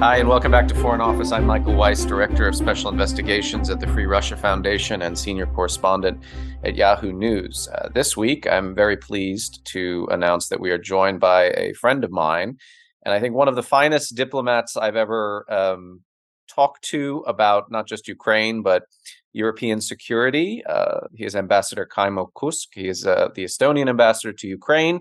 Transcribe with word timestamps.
Hi, 0.00 0.18
and 0.18 0.28
welcome 0.28 0.52
back 0.52 0.68
to 0.68 0.76
Foreign 0.76 1.00
Office. 1.00 1.32
I'm 1.32 1.44
Michael 1.44 1.74
Weiss, 1.74 2.04
Director 2.04 2.46
of 2.46 2.54
Special 2.54 2.88
Investigations 2.88 3.68
at 3.68 3.80
the 3.80 3.88
Free 3.88 4.06
Russia 4.06 4.36
Foundation 4.36 5.02
and 5.02 5.18
Senior 5.18 5.46
Correspondent 5.46 6.22
at 6.62 6.76
Yahoo 6.76 7.12
News. 7.12 7.66
Uh, 7.74 7.88
this 7.92 8.16
week, 8.16 8.46
I'm 8.46 8.76
very 8.76 8.96
pleased 8.96 9.60
to 9.72 10.06
announce 10.12 10.50
that 10.50 10.60
we 10.60 10.70
are 10.70 10.78
joined 10.78 11.18
by 11.18 11.46
a 11.46 11.72
friend 11.72 12.04
of 12.04 12.12
mine, 12.12 12.58
and 13.04 13.12
I 13.12 13.18
think 13.18 13.34
one 13.34 13.48
of 13.48 13.56
the 13.56 13.62
finest 13.64 14.14
diplomats 14.14 14.76
I've 14.76 14.94
ever 14.94 15.44
um, 15.52 16.02
talked 16.48 16.84
to 16.90 17.24
about 17.26 17.68
not 17.68 17.88
just 17.88 18.06
Ukraine, 18.06 18.62
but 18.62 18.84
European 19.32 19.80
security. 19.80 20.62
Uh, 20.64 21.08
he 21.12 21.24
is 21.24 21.34
Ambassador 21.34 21.88
Kaimo 21.92 22.30
Kuusk. 22.36 22.68
He 22.72 22.86
is 22.86 23.04
uh, 23.04 23.30
the 23.34 23.42
Estonian 23.42 23.88
ambassador 23.88 24.32
to 24.32 24.46
Ukraine 24.46 25.00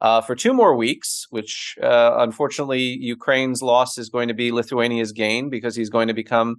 uh, 0.00 0.20
for 0.20 0.34
two 0.34 0.52
more 0.52 0.76
weeks, 0.76 1.26
which 1.30 1.76
uh, 1.82 2.16
unfortunately 2.18 2.82
Ukraine's 2.82 3.62
loss 3.62 3.98
is 3.98 4.08
going 4.08 4.28
to 4.28 4.34
be 4.34 4.52
Lithuania's 4.52 5.12
gain 5.12 5.50
because 5.50 5.74
he's 5.74 5.90
going 5.90 6.08
to 6.08 6.14
become 6.14 6.56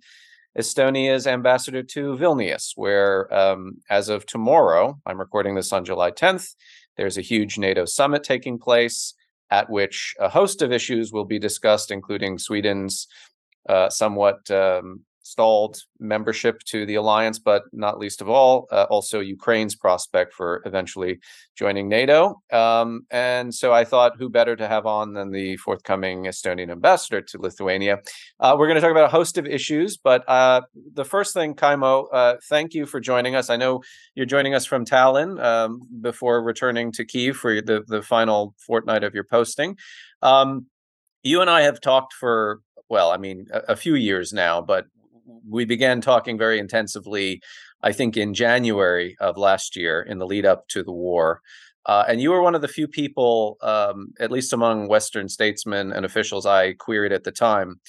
Estonia's 0.57 1.27
ambassador 1.27 1.83
to 1.83 2.17
Vilnius, 2.17 2.71
where 2.75 3.33
um, 3.33 3.77
as 3.89 4.09
of 4.09 4.25
tomorrow, 4.25 4.99
I'm 5.05 5.19
recording 5.19 5.55
this 5.55 5.71
on 5.71 5.85
July 5.85 6.11
10th, 6.11 6.55
there's 6.97 7.17
a 7.17 7.21
huge 7.21 7.57
NATO 7.57 7.85
summit 7.85 8.23
taking 8.23 8.59
place 8.59 9.13
at 9.51 9.69
which 9.69 10.15
a 10.19 10.29
host 10.29 10.61
of 10.61 10.71
issues 10.71 11.11
will 11.11 11.25
be 11.25 11.39
discussed, 11.39 11.91
including 11.91 12.37
Sweden's 12.37 13.07
uh, 13.67 13.89
somewhat 13.89 14.49
um, 14.51 15.05
stalled 15.29 15.83
membership 15.99 16.63
to 16.63 16.85
the 16.85 16.95
alliance, 16.95 17.37
but 17.37 17.63
not 17.71 17.99
least 17.99 18.21
of 18.21 18.29
all, 18.29 18.67
uh, 18.71 18.87
also 18.89 19.19
Ukraine's 19.19 19.75
prospect 19.75 20.33
for 20.33 20.63
eventually 20.65 21.19
joining 21.55 21.87
NATO. 21.87 22.41
Um, 22.51 23.01
and 23.11 23.53
so 23.53 23.71
I 23.71 23.85
thought, 23.85 24.13
who 24.17 24.29
better 24.29 24.55
to 24.55 24.67
have 24.67 24.85
on 24.85 25.13
than 25.13 25.31
the 25.31 25.57
forthcoming 25.57 26.23
Estonian 26.23 26.71
ambassador 26.71 27.21
to 27.21 27.37
Lithuania? 27.39 27.99
Uh, 28.39 28.55
we're 28.57 28.67
going 28.67 28.75
to 28.75 28.81
talk 28.81 28.91
about 28.91 29.05
a 29.05 29.15
host 29.19 29.37
of 29.37 29.45
issues, 29.45 29.97
but 29.97 30.27
uh, 30.27 30.61
the 30.93 31.05
first 31.05 31.33
thing, 31.33 31.53
Kaimo, 31.53 32.07
uh, 32.11 32.35
thank 32.49 32.73
you 32.73 32.85
for 32.85 32.99
joining 32.99 33.35
us. 33.35 33.49
I 33.49 33.55
know 33.57 33.83
you're 34.15 34.25
joining 34.25 34.55
us 34.55 34.65
from 34.65 34.83
Tallinn 34.83 35.41
um, 35.43 35.81
before 36.01 36.41
returning 36.41 36.91
to 36.93 37.05
Kiev 37.05 37.37
for 37.37 37.61
the, 37.61 37.83
the 37.87 38.01
final 38.01 38.55
fortnight 38.57 39.03
of 39.03 39.13
your 39.13 39.25
posting. 39.25 39.77
Um, 40.21 40.65
you 41.21 41.41
and 41.41 41.49
I 41.49 41.61
have 41.61 41.81
talked 41.81 42.13
for 42.13 42.61
well, 42.89 43.11
I 43.11 43.17
mean, 43.17 43.47
a, 43.53 43.73
a, 43.73 43.75
few 43.75 43.95
years 43.95 44.33
now, 44.33 44.61
but 44.61 44.85
we 45.47 45.65
began 45.65 46.01
talking 46.01 46.37
very 46.37 46.59
intensively, 46.59 47.41
I 47.81 47.91
think, 47.91 48.17
in 48.17 48.33
January 48.33 49.15
of 49.19 49.37
last 49.37 49.75
year 49.75 50.01
in 50.01 50.17
the 50.17 50.25
lead 50.25 50.45
up 50.45 50.67
to 50.69 50.83
the 50.83 50.91
war. 50.91 51.41
Uh, 51.85 52.03
and 52.07 52.21
you 52.21 52.29
were 52.29 52.41
one 52.41 52.55
of 52.55 52.61
the 52.61 52.67
few 52.67 52.87
people, 52.87 53.57
um, 53.61 54.09
at 54.19 54.31
least 54.31 54.53
among 54.53 54.87
Western 54.87 55.29
statesmen 55.29 55.91
and 55.91 56.05
officials 56.05 56.45
I 56.45 56.73
queried 56.73 57.13
at 57.13 57.23
the 57.23 57.31
time, 57.31 57.79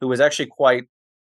who 0.00 0.08
was 0.08 0.20
actually 0.20 0.46
quite 0.46 0.84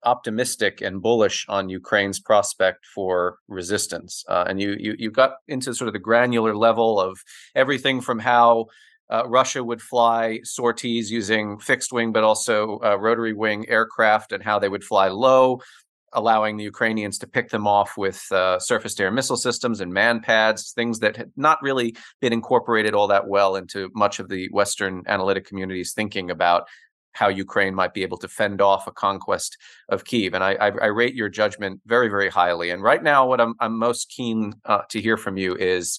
optimistic 0.04 0.80
and 0.80 1.00
bullish 1.00 1.46
on 1.48 1.68
Ukraine's 1.68 2.20
prospect 2.20 2.84
for 2.86 3.38
resistance. 3.48 4.24
Uh, 4.28 4.44
and 4.48 4.60
you, 4.60 4.76
you 4.78 4.94
you 4.98 5.10
got 5.10 5.34
into 5.48 5.74
sort 5.74 5.88
of 5.88 5.92
the 5.92 5.98
granular 5.98 6.56
level 6.56 7.00
of 7.00 7.20
everything 7.54 8.00
from 8.00 8.18
how 8.18 8.66
uh, 9.12 9.24
Russia 9.28 9.62
would 9.62 9.82
fly 9.82 10.40
sorties 10.42 11.12
using 11.12 11.58
fixed 11.58 11.92
wing, 11.92 12.12
but 12.12 12.24
also 12.24 12.80
uh, 12.82 12.96
rotary 12.96 13.34
wing 13.34 13.68
aircraft, 13.68 14.32
and 14.32 14.42
how 14.42 14.58
they 14.58 14.70
would 14.70 14.82
fly 14.82 15.08
low, 15.08 15.60
allowing 16.14 16.56
the 16.56 16.64
Ukrainians 16.64 17.18
to 17.18 17.26
pick 17.26 17.50
them 17.50 17.66
off 17.66 17.90
with 17.98 18.20
uh, 18.32 18.58
surface 18.58 18.94
to 18.94 19.02
air 19.02 19.10
missile 19.10 19.36
systems 19.36 19.82
and 19.82 19.92
man 19.92 20.20
pads, 20.20 20.72
things 20.72 20.98
that 21.00 21.16
had 21.16 21.30
not 21.36 21.58
really 21.62 21.94
been 22.22 22.32
incorporated 22.32 22.94
all 22.94 23.08
that 23.08 23.28
well 23.28 23.56
into 23.56 23.90
much 23.94 24.18
of 24.18 24.30
the 24.30 24.48
Western 24.50 25.02
analytic 25.06 25.46
community's 25.46 25.92
thinking 25.92 26.30
about 26.30 26.66
how 27.14 27.28
Ukraine 27.28 27.74
might 27.74 27.92
be 27.92 28.02
able 28.02 28.16
to 28.18 28.28
fend 28.28 28.62
off 28.62 28.86
a 28.86 28.92
conquest 28.92 29.58
of 29.90 30.04
Kiev. 30.04 30.32
And 30.32 30.42
I, 30.42 30.52
I, 30.52 30.66
I 30.68 30.86
rate 30.86 31.14
your 31.14 31.28
judgment 31.28 31.82
very, 31.84 32.08
very 32.08 32.30
highly. 32.30 32.70
And 32.70 32.82
right 32.82 33.02
now, 33.02 33.26
what 33.26 33.40
I'm, 33.40 33.54
I'm 33.60 33.78
most 33.78 34.08
keen 34.08 34.54
uh, 34.64 34.82
to 34.88 34.98
hear 34.98 35.18
from 35.18 35.36
you 35.36 35.54
is 35.54 35.98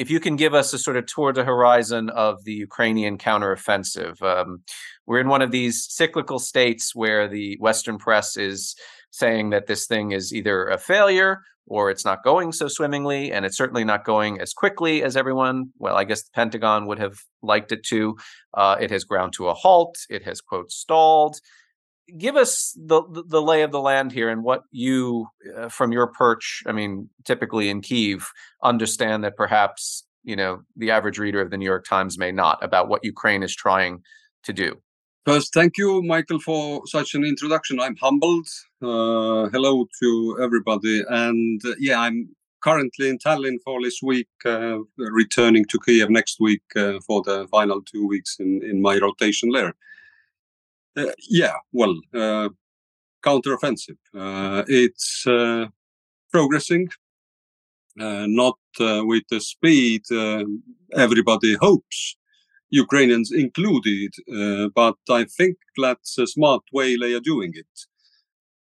if 0.00 0.10
you 0.10 0.18
can 0.18 0.34
give 0.34 0.54
us 0.54 0.72
a 0.72 0.78
sort 0.78 0.96
of 0.96 1.04
tour 1.04 1.30
de 1.30 1.44
horizon 1.44 2.08
of 2.08 2.42
the 2.44 2.54
Ukrainian 2.54 3.18
counteroffensive. 3.18 4.20
Um, 4.22 4.62
we're 5.06 5.20
in 5.20 5.28
one 5.28 5.42
of 5.42 5.50
these 5.50 5.86
cyclical 5.90 6.38
states 6.38 6.94
where 6.94 7.28
the 7.28 7.58
Western 7.60 7.98
press 7.98 8.34
is 8.34 8.74
saying 9.10 9.50
that 9.50 9.66
this 9.66 9.86
thing 9.86 10.12
is 10.12 10.32
either 10.32 10.66
a 10.68 10.78
failure 10.78 11.42
or 11.66 11.90
it's 11.90 12.06
not 12.06 12.24
going 12.24 12.50
so 12.50 12.66
swimmingly, 12.66 13.30
and 13.30 13.44
it's 13.44 13.58
certainly 13.58 13.84
not 13.84 14.04
going 14.04 14.40
as 14.40 14.54
quickly 14.54 15.02
as 15.02 15.18
everyone. 15.18 15.70
Well, 15.78 15.96
I 15.96 16.04
guess 16.04 16.22
the 16.22 16.30
Pentagon 16.34 16.86
would 16.86 16.98
have 16.98 17.16
liked 17.42 17.70
it 17.70 17.84
to. 17.90 18.16
Uh, 18.54 18.76
it 18.80 18.90
has 18.90 19.04
ground 19.04 19.34
to 19.34 19.48
a 19.48 19.54
halt. 19.54 19.96
It 20.08 20.24
has 20.24 20.40
quote 20.40 20.72
stalled 20.72 21.36
give 22.16 22.36
us 22.36 22.76
the 22.76 23.02
the 23.26 23.42
lay 23.42 23.62
of 23.62 23.72
the 23.72 23.80
land 23.80 24.12
here 24.12 24.28
and 24.28 24.42
what 24.42 24.62
you 24.70 25.26
uh, 25.56 25.68
from 25.68 25.92
your 25.92 26.06
perch 26.06 26.62
i 26.66 26.72
mean 26.72 27.08
typically 27.24 27.68
in 27.68 27.80
kiev 27.80 28.30
understand 28.62 29.24
that 29.24 29.36
perhaps 29.36 30.04
you 30.22 30.36
know 30.36 30.60
the 30.76 30.90
average 30.90 31.18
reader 31.18 31.40
of 31.40 31.50
the 31.50 31.56
new 31.56 31.64
york 31.64 31.84
times 31.86 32.18
may 32.18 32.32
not 32.32 32.62
about 32.62 32.88
what 32.88 33.04
ukraine 33.04 33.42
is 33.42 33.54
trying 33.54 34.02
to 34.42 34.52
do. 34.52 34.74
First 35.26 35.52
thank 35.52 35.76
you 35.76 36.02
michael 36.02 36.40
for 36.40 36.82
such 36.86 37.14
an 37.14 37.24
introduction. 37.24 37.80
I'm 37.80 37.96
humbled 37.96 38.48
uh, 38.82 39.48
hello 39.50 39.86
to 40.00 40.38
everybody. 40.42 41.02
And 41.08 41.60
uh, 41.64 41.74
yeah 41.78 42.00
i'm 42.00 42.30
currently 42.62 43.08
in 43.08 43.18
tallinn 43.18 43.58
for 43.64 43.82
this 43.82 44.00
week 44.02 44.28
uh, 44.44 44.78
returning 44.96 45.64
to 45.66 45.78
kiev 45.84 46.10
next 46.10 46.38
week 46.40 46.62
uh, 46.76 46.98
for 47.06 47.22
the 47.22 47.46
final 47.50 47.80
two 47.82 48.06
weeks 48.06 48.36
in 48.38 48.62
in 48.62 48.82
my 48.82 48.98
rotation 48.98 49.50
there 49.50 49.74
uh, 50.96 51.12
yeah, 51.28 51.54
well, 51.72 51.94
uh, 52.14 52.48
counteroffensive. 53.24 53.98
Uh, 54.16 54.64
it's 54.66 55.24
progressing, 56.32 56.88
not 57.96 58.58
with 58.78 59.24
the 59.30 59.40
speed 59.40 60.02
everybody 60.96 61.54
hopes. 61.60 62.16
Ukrainians 62.70 63.32
included, 63.32 64.12
uh, 64.32 64.68
but 64.74 64.96
I 65.08 65.24
think 65.24 65.56
that's 65.76 66.18
a 66.18 66.26
smart 66.26 66.62
way 66.72 66.96
they 66.96 67.14
are 67.14 67.20
doing 67.20 67.52
it. 67.54 67.74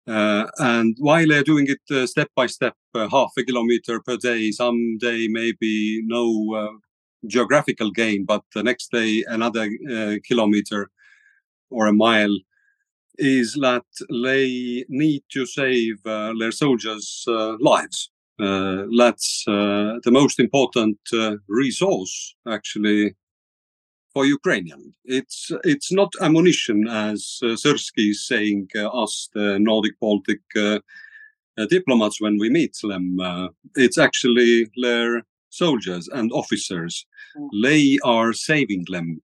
Uh, 0.06 0.46
and 0.58 0.96
while 0.98 1.26
they're 1.26 1.42
doing 1.42 1.66
it 1.68 1.80
uh, 1.90 2.06
step 2.06 2.28
by 2.36 2.46
step, 2.46 2.74
half 2.94 3.32
a 3.38 3.42
kilometer 3.42 4.00
per 4.00 4.16
day, 4.16 4.50
some 4.50 4.98
day 4.98 5.28
maybe 5.28 6.02
no 6.04 6.78
geographical 7.26 7.90
gain, 7.90 8.24
but 8.24 8.42
the 8.54 8.62
next 8.62 8.92
day 8.92 9.24
another 9.28 9.68
kilometer 10.28 10.90
or 11.70 11.86
a 11.86 11.92
mile 11.92 12.36
is 13.18 13.54
that 13.54 13.84
they 14.22 14.84
need 14.88 15.22
to 15.32 15.46
save 15.46 16.04
uh, 16.04 16.32
their 16.38 16.52
soldiers' 16.52 17.24
uh, 17.28 17.56
lives. 17.60 18.10
Uh, 18.38 18.84
that's 18.98 19.44
uh, 19.48 19.96
the 20.04 20.10
most 20.10 20.38
important 20.38 20.98
uh, 21.14 21.36
resource, 21.48 22.34
actually, 22.46 23.16
for 24.12 24.26
Ukrainian. 24.26 24.92
It's 25.04 25.50
it's 25.64 25.90
not 25.90 26.12
ammunition, 26.20 26.86
as 26.88 27.38
uh, 27.42 27.56
Syrski 27.62 28.10
is 28.10 28.26
saying 28.26 28.68
us, 28.76 29.28
the 29.34 29.58
Nordic 29.58 29.98
Baltic 30.00 30.40
diplomats, 31.70 32.20
when 32.20 32.36
we 32.38 32.50
meet 32.50 32.76
them. 32.82 33.16
it's 33.74 33.98
actually 33.98 34.68
their 34.82 35.22
soldiers 35.48 36.08
and 36.08 36.30
officers. 36.32 37.06
Mm. 37.36 37.48
They 37.62 37.98
are 38.04 38.32
saving 38.34 38.84
them. 38.90 39.22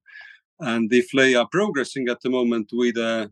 And 0.63 0.93
if 0.93 1.09
they 1.11 1.35
are 1.35 1.47
progressing 1.51 2.07
at 2.07 2.21
the 2.21 2.29
moment 2.29 2.69
with 2.71 2.95
a 2.95 3.29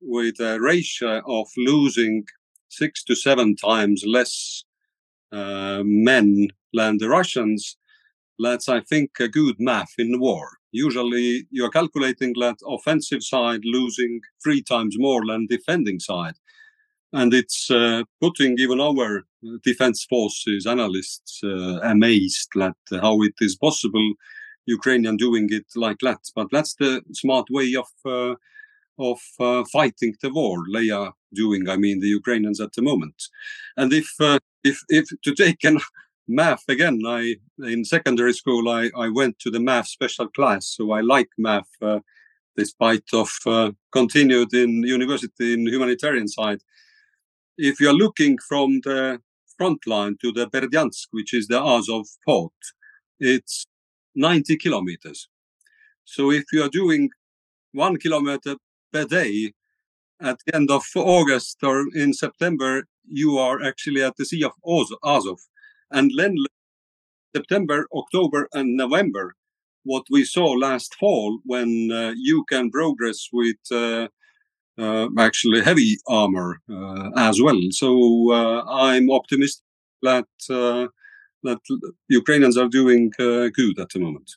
with 0.00 0.40
a 0.40 0.58
ratio 0.58 1.20
of 1.26 1.46
losing 1.56 2.24
six 2.70 3.04
to 3.04 3.14
seven 3.14 3.54
times 3.54 4.02
less 4.06 4.64
uh, 5.32 5.82
men 5.84 6.48
than 6.72 6.96
the 6.96 7.08
Russians, 7.08 7.76
that's 8.38 8.70
I 8.70 8.80
think 8.80 9.10
a 9.20 9.28
good 9.28 9.56
math 9.58 9.92
in 9.98 10.18
war. 10.18 10.48
Usually 10.72 11.46
you're 11.50 11.70
calculating 11.70 12.32
that 12.40 12.56
offensive 12.66 13.22
side 13.22 13.60
losing 13.64 14.22
three 14.42 14.62
times 14.62 14.96
more 14.98 15.22
than 15.26 15.46
defending 15.46 16.00
side. 16.00 16.36
And 17.12 17.34
it's 17.34 17.70
uh, 17.70 18.04
putting 18.18 18.58
even 18.58 18.80
our 18.80 19.24
defense 19.62 20.06
forces 20.08 20.66
analysts 20.66 21.40
uh, 21.44 21.80
amazed 21.82 22.48
at 22.58 22.76
how 22.90 23.20
it 23.20 23.34
is 23.42 23.56
possible 23.56 24.14
Ukrainian 24.66 25.16
doing 25.16 25.48
it 25.50 25.66
like 25.74 25.98
that. 26.02 26.20
But 26.34 26.48
that's 26.52 26.74
the 26.74 27.02
smart 27.12 27.46
way 27.50 27.74
of 27.74 27.90
uh, 28.04 28.34
of 28.98 29.20
uh, 29.40 29.64
fighting 29.72 30.14
the 30.22 30.32
war 30.32 30.58
they 30.72 30.90
are 30.90 31.12
doing. 31.34 31.68
I 31.68 31.76
mean, 31.76 32.00
the 32.00 32.14
Ukrainians 32.20 32.60
at 32.60 32.72
the 32.74 32.82
moment. 32.82 33.18
And 33.76 33.92
if 33.92 34.08
uh, 34.20 34.38
if 34.64 34.78
if 34.88 35.06
to 35.24 35.34
take 35.34 35.64
an 35.64 35.78
math 36.28 36.64
again, 36.68 37.00
I 37.06 37.36
in 37.58 37.84
secondary 37.84 38.34
school 38.34 38.68
I 38.68 38.90
I 38.96 39.08
went 39.08 39.38
to 39.40 39.50
the 39.50 39.60
math 39.60 39.88
special 39.88 40.28
class, 40.28 40.66
so 40.76 40.92
I 40.92 41.00
like 41.00 41.30
math. 41.38 41.70
Uh, 41.80 42.00
despite 42.54 43.08
of 43.14 43.30
uh, 43.46 43.70
continued 43.92 44.52
in 44.52 44.82
university 44.82 45.54
in 45.54 45.66
humanitarian 45.66 46.28
side 46.28 46.60
if 47.58 47.80
you're 47.80 47.94
looking 47.94 48.38
from 48.48 48.80
the 48.84 49.20
front 49.56 49.86
line 49.86 50.16
to 50.20 50.32
the 50.32 50.46
Berdyansk, 50.48 51.06
which 51.10 51.34
is 51.34 51.46
the 51.48 51.62
Azov 51.62 52.06
port, 52.26 52.52
it's 53.20 53.66
90 54.14 54.56
kilometers. 54.58 55.28
So 56.04 56.30
if 56.30 56.44
you 56.52 56.62
are 56.62 56.68
doing 56.68 57.10
one 57.72 57.96
kilometer 57.96 58.56
per 58.92 59.04
day 59.04 59.52
at 60.20 60.38
the 60.46 60.54
end 60.54 60.70
of 60.70 60.84
August 60.94 61.58
or 61.62 61.84
in 61.94 62.12
September, 62.12 62.84
you 63.06 63.38
are 63.38 63.62
actually 63.62 64.02
at 64.02 64.16
the 64.16 64.24
Sea 64.24 64.44
of 64.44 64.52
Azov. 65.04 65.40
And 65.90 66.10
then 66.16 66.36
September, 67.34 67.86
October, 67.94 68.48
and 68.52 68.76
November, 68.76 69.34
what 69.84 70.04
we 70.10 70.24
saw 70.24 70.52
last 70.52 70.94
fall 70.94 71.40
when 71.44 71.90
uh, 71.92 72.12
you 72.16 72.44
can 72.48 72.70
progress 72.70 73.28
with 73.32 73.56
uh, 73.72 74.08
uh, 74.78 75.08
actually 75.18 75.60
heavy 75.62 75.96
armor 76.06 76.60
uh, 76.70 77.10
as 77.16 77.40
well. 77.42 77.60
So 77.70 78.32
uh, 78.32 78.64
I'm 78.68 79.10
optimistic 79.10 79.64
that 80.02 80.26
that 81.42 81.58
Ukrainians 82.08 82.56
are 82.56 82.68
doing 82.68 83.10
good 83.18 83.78
at 83.78 83.88
the 83.90 83.98
moment. 83.98 84.30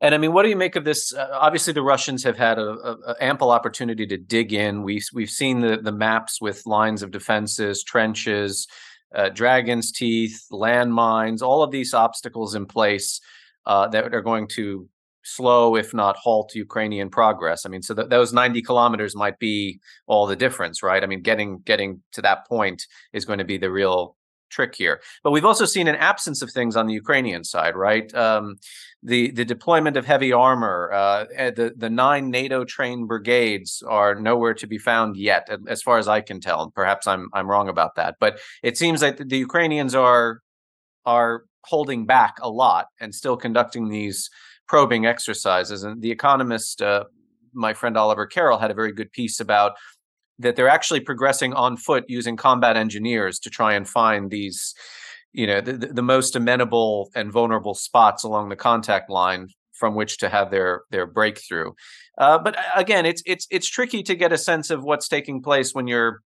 And 0.00 0.14
I 0.14 0.18
mean, 0.18 0.32
what 0.32 0.42
do 0.42 0.50
you 0.50 0.56
make 0.56 0.76
of 0.76 0.84
this? 0.84 1.14
Uh, 1.14 1.28
obviously, 1.32 1.72
the 1.72 1.82
Russians 1.82 2.22
have 2.24 2.36
had 2.36 2.58
a, 2.58 2.68
a, 2.68 2.96
a, 3.06 3.14
ample 3.20 3.50
opportunity 3.50 4.06
to 4.06 4.18
dig 4.18 4.52
in. 4.52 4.82
We've 4.82 5.06
we've 5.14 5.30
seen 5.30 5.60
the 5.60 5.78
the 5.78 5.92
maps 5.92 6.38
with 6.40 6.66
lines 6.66 7.02
of 7.02 7.10
defenses, 7.10 7.82
trenches, 7.82 8.66
uh, 9.14 9.30
dragons' 9.30 9.90
teeth, 9.92 10.44
landmines, 10.52 11.40
all 11.40 11.62
of 11.62 11.70
these 11.70 11.94
obstacles 11.94 12.54
in 12.54 12.66
place 12.66 13.20
uh, 13.64 13.88
that 13.88 14.14
are 14.14 14.20
going 14.20 14.48
to 14.48 14.86
slow, 15.22 15.76
if 15.76 15.92
not 15.92 16.16
halt, 16.16 16.54
Ukrainian 16.54 17.10
progress. 17.10 17.66
I 17.66 17.68
mean, 17.68 17.82
so 17.82 17.94
th- 17.94 18.08
those 18.08 18.32
90 18.32 18.62
kilometers 18.62 19.16
might 19.16 19.38
be 19.38 19.80
all 20.06 20.26
the 20.26 20.36
difference, 20.36 20.82
right? 20.82 21.02
I 21.02 21.06
mean, 21.06 21.22
getting 21.22 21.60
getting 21.60 22.02
to 22.12 22.22
that 22.22 22.46
point 22.46 22.82
is 23.12 23.24
going 23.24 23.38
to 23.38 23.44
be 23.44 23.58
the 23.58 23.70
real 23.70 24.15
trick 24.50 24.74
here. 24.74 25.00
But 25.22 25.30
we've 25.30 25.44
also 25.44 25.64
seen 25.64 25.88
an 25.88 25.96
absence 25.96 26.42
of 26.42 26.50
things 26.50 26.76
on 26.76 26.86
the 26.86 26.94
Ukrainian 26.94 27.44
side, 27.44 27.76
right? 27.76 28.12
Um, 28.14 28.56
the 29.02 29.30
the 29.30 29.44
deployment 29.44 29.96
of 29.96 30.06
heavy 30.06 30.32
armor, 30.32 30.90
uh, 30.92 31.24
eh, 31.34 31.50
the 31.50 31.72
the 31.76 31.90
nine 31.90 32.30
NATO 32.30 32.64
trained 32.64 33.08
brigades 33.08 33.82
are 33.86 34.14
nowhere 34.14 34.54
to 34.54 34.66
be 34.66 34.78
found 34.78 35.16
yet, 35.16 35.48
as 35.68 35.82
far 35.82 35.98
as 35.98 36.08
I 36.08 36.20
can 36.20 36.40
tell. 36.40 36.70
Perhaps 36.70 37.06
I'm 37.06 37.28
I'm 37.32 37.48
wrong 37.48 37.68
about 37.68 37.94
that, 37.96 38.16
but 38.20 38.40
it 38.62 38.76
seems 38.76 39.02
like 39.02 39.16
the 39.18 39.38
Ukrainians 39.38 39.94
are 39.94 40.40
are 41.04 41.44
holding 41.64 42.06
back 42.06 42.36
a 42.40 42.50
lot 42.50 42.86
and 43.00 43.14
still 43.14 43.36
conducting 43.36 43.88
these 43.88 44.30
probing 44.68 45.06
exercises. 45.06 45.82
And 45.82 46.02
The 46.02 46.10
Economist, 46.10 46.82
uh, 46.82 47.04
my 47.52 47.74
friend 47.74 47.96
Oliver 47.96 48.26
Carroll, 48.26 48.58
had 48.58 48.70
a 48.70 48.74
very 48.74 48.92
good 48.92 49.12
piece 49.12 49.40
about 49.40 49.72
that 50.38 50.56
they're 50.56 50.68
actually 50.68 51.00
progressing 51.00 51.52
on 51.54 51.76
foot 51.76 52.04
using 52.08 52.36
combat 52.36 52.76
engineers 52.76 53.38
to 53.40 53.50
try 53.50 53.74
and 53.74 53.88
find 53.88 54.30
these, 54.30 54.74
you 55.32 55.46
know, 55.46 55.60
the, 55.60 55.72
the 55.72 56.02
most 56.02 56.36
amenable 56.36 57.10
and 57.14 57.32
vulnerable 57.32 57.74
spots 57.74 58.22
along 58.22 58.48
the 58.48 58.56
contact 58.56 59.10
line 59.10 59.48
from 59.72 59.94
which 59.94 60.18
to 60.18 60.28
have 60.28 60.50
their 60.50 60.82
their 60.90 61.06
breakthrough. 61.06 61.72
Uh, 62.18 62.38
but 62.38 62.56
uh, 62.56 62.62
again, 62.76 63.06
it's 63.06 63.22
it's 63.26 63.46
it's 63.50 63.68
tricky 63.68 64.02
to 64.02 64.14
get 64.14 64.32
a 64.32 64.38
sense 64.38 64.70
of 64.70 64.82
what's 64.82 65.08
taking 65.08 65.42
place 65.42 65.72
when 65.72 65.86
you're 65.86 66.20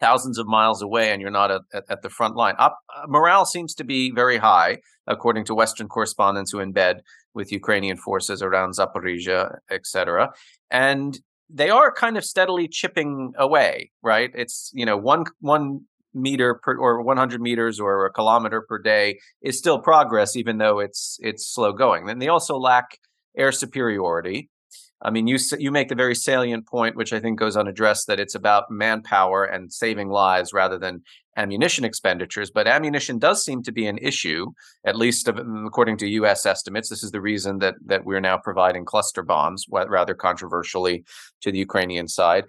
thousands 0.00 0.38
of 0.38 0.46
miles 0.46 0.80
away 0.80 1.10
and 1.10 1.20
you're 1.20 1.30
not 1.30 1.50
at, 1.50 1.62
at, 1.74 1.84
at 1.90 2.02
the 2.02 2.10
front 2.10 2.36
line. 2.36 2.54
Up, 2.58 2.78
uh, 2.94 3.04
morale 3.08 3.44
seems 3.44 3.74
to 3.74 3.84
be 3.84 4.12
very 4.12 4.38
high, 4.38 4.78
according 5.06 5.44
to 5.46 5.54
Western 5.54 5.88
correspondents 5.88 6.52
who 6.52 6.58
embed 6.58 7.00
with 7.34 7.52
Ukrainian 7.52 7.96
forces 7.96 8.42
around 8.42 8.74
Zaporizhia, 8.74 9.56
etc. 9.70 10.30
And 10.70 11.18
they 11.50 11.70
are 11.70 11.92
kind 11.92 12.16
of 12.16 12.24
steadily 12.24 12.68
chipping 12.68 13.32
away, 13.38 13.90
right? 14.02 14.30
It's 14.34 14.70
you 14.74 14.86
know 14.86 14.96
one 14.96 15.24
one 15.40 15.80
meter 16.14 16.54
per 16.54 16.76
or 16.76 17.02
100 17.02 17.40
meters 17.40 17.78
or 17.78 18.06
a 18.06 18.12
kilometer 18.12 18.62
per 18.62 18.78
day 18.78 19.18
is 19.42 19.58
still 19.58 19.78
progress, 19.78 20.36
even 20.36 20.58
though 20.58 20.78
it's 20.78 21.18
it's 21.20 21.46
slow 21.46 21.72
going. 21.72 22.08
And 22.08 22.20
they 22.20 22.28
also 22.28 22.56
lack 22.56 22.98
air 23.36 23.52
superiority. 23.52 24.50
I 25.00 25.10
mean, 25.10 25.28
you 25.28 25.38
you 25.58 25.70
make 25.70 25.88
the 25.88 25.94
very 25.94 26.16
salient 26.16 26.66
point, 26.66 26.96
which 26.96 27.12
I 27.12 27.20
think 27.20 27.38
goes 27.38 27.56
unaddressed, 27.56 28.08
that 28.08 28.18
it's 28.18 28.34
about 28.34 28.70
manpower 28.70 29.44
and 29.44 29.72
saving 29.72 30.08
lives 30.08 30.52
rather 30.52 30.76
than 30.76 31.02
ammunition 31.36 31.84
expenditures. 31.84 32.50
But 32.50 32.66
ammunition 32.66 33.20
does 33.20 33.44
seem 33.44 33.62
to 33.62 33.70
be 33.70 33.86
an 33.86 33.98
issue, 33.98 34.50
at 34.84 34.96
least 34.96 35.26
mm, 35.26 35.66
according 35.66 35.98
to 35.98 36.08
U.S. 36.08 36.44
estimates. 36.46 36.88
This 36.88 37.04
is 37.04 37.12
the 37.12 37.20
reason 37.20 37.60
that 37.60 37.76
that 37.86 38.04
we're 38.04 38.20
now 38.20 38.38
providing 38.38 38.84
cluster 38.84 39.22
bombs, 39.22 39.66
rather 39.70 40.14
controversially, 40.14 41.04
to 41.42 41.52
the 41.52 41.58
Ukrainian 41.58 42.08
side. 42.08 42.44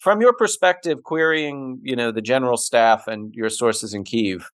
From 0.00 0.20
your 0.20 0.32
perspective, 0.32 1.04
querying 1.04 1.78
you 1.84 1.94
know 1.94 2.10
the 2.10 2.22
general 2.22 2.56
staff 2.56 3.06
and 3.06 3.32
your 3.32 3.48
sources 3.48 3.94
in 3.94 4.02
Kiev, 4.02 4.50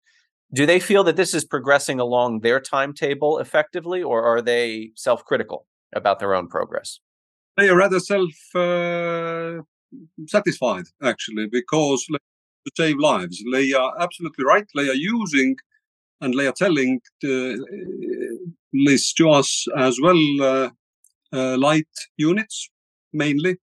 do 0.54 0.66
they 0.66 0.82
feel 0.82 1.06
that 1.06 1.16
this 1.16 1.34
is 1.34 1.46
progressing 1.46 2.02
along 2.02 2.42
their 2.42 2.60
timetable 2.60 3.40
effectively, 3.40 4.04
or 4.04 4.26
are 4.26 4.42
they 4.42 4.92
self-critical 4.96 5.66
about 5.96 6.20
their 6.20 6.36
own 6.36 6.50
progress? 6.50 7.00
They 7.58 7.70
are 7.70 7.78
rather 7.78 8.00
self 8.00 8.34
uh, 8.56 9.62
satisfied 10.28 10.86
actually 11.04 11.48
because 11.48 12.06
to 12.06 12.72
save 12.76 12.98
lives. 13.00 13.44
They 13.52 13.74
are 13.74 13.94
absolutely 14.00 14.46
right 14.46 14.66
they 14.76 14.90
are 14.90 14.94
using 14.94 15.56
and 16.22 16.34
they 16.34 16.48
are 16.48 16.54
telling 16.54 17.02
uh, 17.24 17.54
this 18.74 19.14
to 19.14 19.30
us 19.30 19.68
as 19.78 20.00
well 20.02 20.22
uh, 20.42 20.70
uh, 21.34 21.58
light 21.58 21.88
units 22.18 22.70
mainly. 23.14 23.58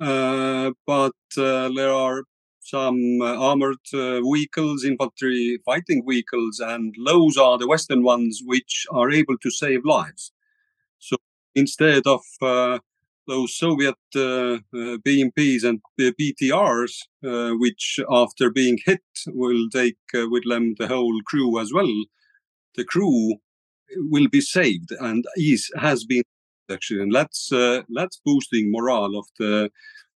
Uh, 0.00 0.72
but 0.86 1.12
uh, 1.36 1.68
there 1.76 1.92
are 1.92 2.24
some 2.60 3.20
armored 3.22 3.78
vehicles 3.92 4.84
infantry 4.84 5.58
fighting 5.64 6.04
vehicles 6.08 6.60
and 6.60 6.94
those 7.04 7.36
are 7.36 7.58
the 7.58 7.66
western 7.66 8.02
ones 8.02 8.42
which 8.44 8.86
are 8.92 9.10
able 9.10 9.36
to 9.38 9.50
save 9.50 9.84
lives. 9.84 10.32
So 10.98 11.16
instead 11.54 12.02
of 12.06 12.20
those 13.26 13.56
Soviet 13.56 13.94
uh, 14.16 14.20
uh, 14.20 14.58
BMPs 15.06 15.64
and 15.64 15.80
BTRs, 15.98 16.92
uh, 17.24 17.54
which 17.56 18.00
after 18.10 18.50
being 18.50 18.78
hit 18.84 19.00
will 19.26 19.68
take 19.70 19.98
with 20.14 20.44
them 20.48 20.74
the 20.78 20.88
whole 20.88 21.20
crew 21.26 21.60
as 21.60 21.72
well. 21.72 21.92
The 22.76 22.84
crew 22.84 23.36
will 23.96 24.28
be 24.28 24.40
saved 24.40 24.92
and 25.00 25.24
is 25.36 25.70
has 25.76 26.04
been 26.04 26.22
actually, 26.70 27.02
and 27.02 27.14
that's 27.14 27.52
uh, 27.52 27.82
that's 27.88 28.20
boosting 28.24 28.70
morale 28.70 29.16
of 29.16 29.26
the 29.38 29.70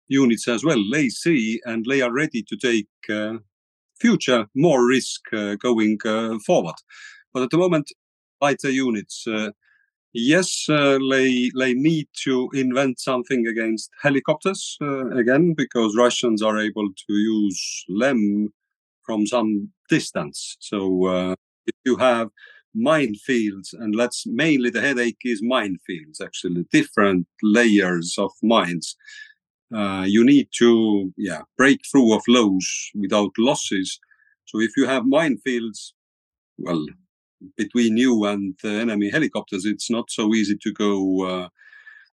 units 0.09 0.49
as 0.49 0.65
well. 0.65 0.83
They 0.93 1.09
see 1.09 1.61
and 1.65 1.85
they 1.89 2.01
are 2.03 2.13
ready 2.13 2.43
to 2.43 2.57
take 2.57 2.89
uh, 3.09 3.39
future 4.01 4.47
more 4.55 4.87
risk 4.87 5.21
uh, 5.33 5.57
going 5.57 5.99
forward. 6.47 6.77
But 7.33 7.43
at 7.45 7.51
the 7.51 7.59
moment, 7.59 7.93
fighter 8.41 8.71
units 8.71 9.27
Yes, 10.17 10.67
uh, 10.69 10.99
they 11.11 11.51
they 11.59 11.75
need 11.75 12.07
to 12.25 12.49
invent 12.55 13.01
something 13.01 13.47
against 13.49 13.91
helicopters 14.01 14.77
uh, 14.81 15.09
again 15.11 15.55
because 15.55 15.97
Russians 15.97 16.41
are 16.41 16.59
able 16.59 16.89
to 16.89 17.13
use 17.15 17.85
them 17.99 18.51
from 19.05 19.27
some 19.27 19.71
distance. 19.89 20.57
So 20.61 21.07
uh, 21.07 21.35
if 21.67 21.75
you 21.85 21.97
have 21.97 22.31
minefields, 22.77 23.73
and 23.73 23.99
that's 23.99 24.25
mainly 24.27 24.71
the 24.71 24.81
headache 24.81 25.23
is 25.25 25.43
minefields. 25.43 26.21
Actually, 26.23 26.65
different 26.73 27.27
layers 27.43 28.15
of 28.19 28.31
mines. 28.43 28.97
Uh, 29.75 30.05
you 30.07 30.25
need 30.25 30.49
to 30.59 31.13
yeah 31.17 31.43
break 31.59 31.81
through 31.91 32.15
of 32.15 32.23
those 32.29 32.69
without 32.95 33.33
losses. 33.39 33.99
So 34.47 34.61
if 34.61 34.73
you 34.77 34.87
have 34.87 35.05
minefields, 35.05 35.93
well, 36.59 36.87
between 37.57 37.97
you 37.97 38.25
and 38.25 38.55
the 38.63 38.71
enemy 38.71 39.11
helicopters, 39.11 39.65
it's 39.65 39.91
not 39.91 40.11
so 40.11 40.35
easy 40.35 40.57
to 40.63 40.73
go 40.73 41.25
uh, 41.25 41.49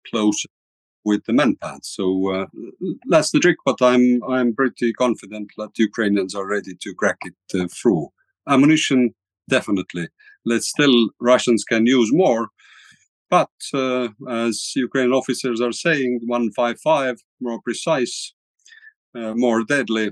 close 0.09 0.45
with 1.05 1.25
the 1.25 1.33
manpads. 1.33 1.85
So 1.85 2.33
uh, 2.33 2.45
that's 3.09 3.31
the 3.31 3.39
trick. 3.39 3.57
But 3.65 3.81
I'm 3.81 4.21
I'm 4.23 4.53
pretty 4.53 4.93
confident 4.93 5.51
that 5.57 5.77
Ukrainians 5.77 6.35
are 6.35 6.47
ready 6.47 6.75
to 6.83 6.93
crack 6.93 7.19
it 7.21 7.59
uh, 7.59 7.67
through. 7.67 8.09
Ammunition, 8.47 9.13
definitely. 9.49 10.07
Let's 10.45 10.69
still 10.69 11.09
Russians 11.19 11.63
can 11.63 11.85
use 11.85 12.11
more, 12.13 12.49
but 13.29 13.51
uh, 13.73 14.09
as 14.27 14.73
Ukrainian 14.75 15.13
officers 15.13 15.61
are 15.61 15.71
saying, 15.71 16.21
155 16.25 17.17
more 17.41 17.61
precise, 17.61 18.33
uh, 19.15 19.33
more 19.35 19.63
deadly, 19.63 20.11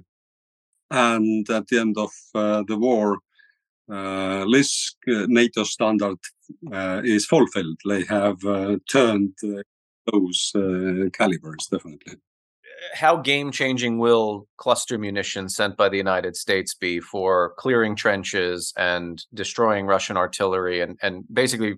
and 0.92 1.50
at 1.50 1.68
the 1.68 1.80
end 1.80 1.96
of 1.98 2.12
uh, 2.36 2.64
the 2.68 2.78
war, 2.78 3.20
uh, 3.90 4.44
LISK 4.46 4.96
uh, 5.10 5.26
NATO 5.28 5.64
standard 5.64 6.18
uh, 6.72 7.02
is 7.04 7.26
fulfilled. 7.26 7.80
They 7.88 8.04
have 8.06 8.40
turned 8.90 9.34
those 10.12 10.52
calibers 11.14 11.68
definitely 11.72 12.18
how 12.94 13.18
game 13.18 13.52
changing 13.52 13.98
will 13.98 14.48
cluster 14.58 14.98
munitions 14.98 15.56
sent 15.56 15.78
by 15.78 15.90
the 15.90 15.98
United 15.98 16.36
States 16.36 16.74
be 16.74 17.00
for 17.00 17.54
clearing 17.58 17.96
trenches 17.96 18.74
and 18.78 19.24
destroying 19.34 19.86
Russian 19.86 20.18
artillery 20.18 20.82
and, 20.82 20.98
and 21.02 21.24
basically 21.32 21.76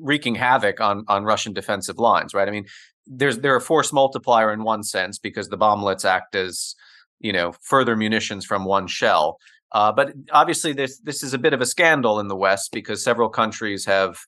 wreaking 0.00 0.34
havoc 0.34 0.80
on, 0.80 1.04
on 1.08 1.24
Russian 1.24 1.52
defensive 1.52 1.98
lines, 1.98 2.34
right? 2.34 2.48
I 2.48 2.50
mean, 2.50 2.66
there's 3.06 3.38
they're 3.38 3.56
a 3.56 3.60
force 3.60 3.92
multiplier 3.92 4.52
in 4.52 4.62
one 4.62 4.82
sense 4.82 5.18
because 5.18 5.48
the 5.48 5.58
bomblets 5.58 6.04
act 6.04 6.36
as 6.36 6.76
you 7.18 7.32
know 7.32 7.52
further 7.60 7.96
munitions 7.96 8.44
from 8.44 8.64
one 8.64 8.86
shell. 8.86 9.38
Uh, 9.72 9.92
but 9.92 10.12
obviously, 10.32 10.72
this 10.72 10.98
this 11.00 11.22
is 11.22 11.34
a 11.34 11.38
bit 11.38 11.52
of 11.52 11.60
a 11.60 11.66
scandal 11.66 12.18
in 12.20 12.28
the 12.28 12.36
West 12.36 12.70
because 12.72 13.02
several 13.02 13.28
countries 13.28 13.84
have 13.86 14.18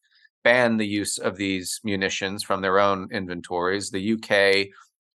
banned 0.44 0.80
the 0.80 0.86
use 0.86 1.18
of 1.18 1.36
these 1.36 1.80
munitions 1.84 2.42
from 2.42 2.62
their 2.62 2.78
own 2.78 3.08
inventories. 3.12 3.90
The 3.90 4.14
UK 4.14 4.68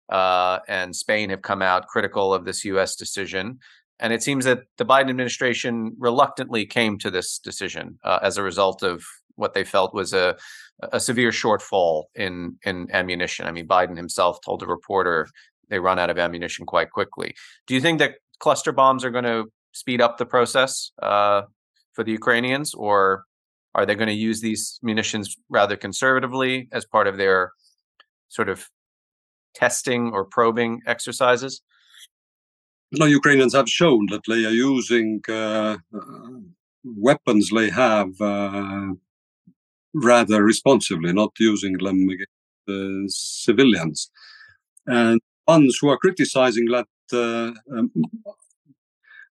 uh, 0.10 0.60
and 0.68 0.96
Spain 0.96 1.30
have 1.30 1.42
come 1.42 1.62
out 1.62 1.88
critical 1.88 2.34
of 2.34 2.46
this 2.46 2.66
U.S. 2.66 2.96
decision, 2.96 3.60
and 4.00 4.14
it 4.14 4.24
seems 4.24 4.46
that 4.46 4.60
the 4.78 4.86
Biden 4.86 5.10
administration 5.10 5.96
reluctantly 5.98 6.66
came 6.66 6.98
to 7.00 7.12
this 7.12 7.40
decision 7.40 8.00
uh, 8.04 8.20
as 8.22 8.38
a 8.38 8.44
result 8.44 8.84
of 8.84 9.04
what 9.36 9.54
they 9.54 9.64
felt 9.64 9.94
was 9.94 10.14
a 10.14 10.36
a 10.94 11.00
severe 11.00 11.32
shortfall 11.32 12.04
in 12.16 12.58
in 12.64 12.88
ammunition. 12.92 13.48
I 13.48 13.52
mean, 13.52 13.68
Biden 13.68 13.98
himself 13.98 14.40
told 14.42 14.62
a 14.62 14.68
reporter 14.68 15.28
they 15.70 15.80
run 15.80 16.00
out 16.00 16.10
of 16.10 16.18
ammunition 16.18 16.66
quite 16.66 16.92
quickly. 16.92 17.36
Do 17.66 17.74
you 17.74 17.82
think 17.82 18.00
that 18.00 18.16
cluster 18.40 18.72
bombs 18.72 19.04
are 19.04 19.10
going 19.10 19.26
to 19.26 19.46
speed 19.82 20.00
up 20.06 20.14
the 20.18 20.26
process 20.36 20.92
uh, 21.02 21.42
for 21.94 22.04
the 22.04 22.16
Ukrainians, 22.22 22.74
or 22.74 22.98
are 23.76 23.86
they 23.86 23.96
going 23.96 24.14
to 24.16 24.24
use 24.30 24.40
these 24.42 24.64
munitions 24.82 25.26
rather 25.50 25.76
conservatively 25.88 26.54
as 26.78 26.84
part 26.96 27.08
of 27.08 27.16
their 27.18 27.40
sort 28.38 28.50
of 28.54 28.60
testing 29.54 30.02
or 30.16 30.22
probing 30.38 30.72
exercises? 30.94 31.54
No, 33.00 33.06
Ukrainians 33.06 33.54
have 33.60 33.70
shown 33.80 34.02
that 34.12 34.24
they 34.30 34.42
are 34.50 34.58
using 34.72 35.10
uh, 35.28 35.78
weapons 37.08 37.50
they 37.50 37.70
have 37.70 38.10
uh, 38.22 38.90
rather 39.94 40.40
responsibly, 40.44 41.12
not 41.14 41.32
using 41.52 41.74
them 41.86 42.00
against 42.14 42.68
uh, 42.76 43.06
civilians. 43.08 44.10
And 44.86 45.20
ones 45.48 45.78
who 45.80 45.90
are 45.90 45.98
criticizing 45.98 46.66
that, 46.76 46.88
uh, 47.14 47.52
um, 47.78 47.92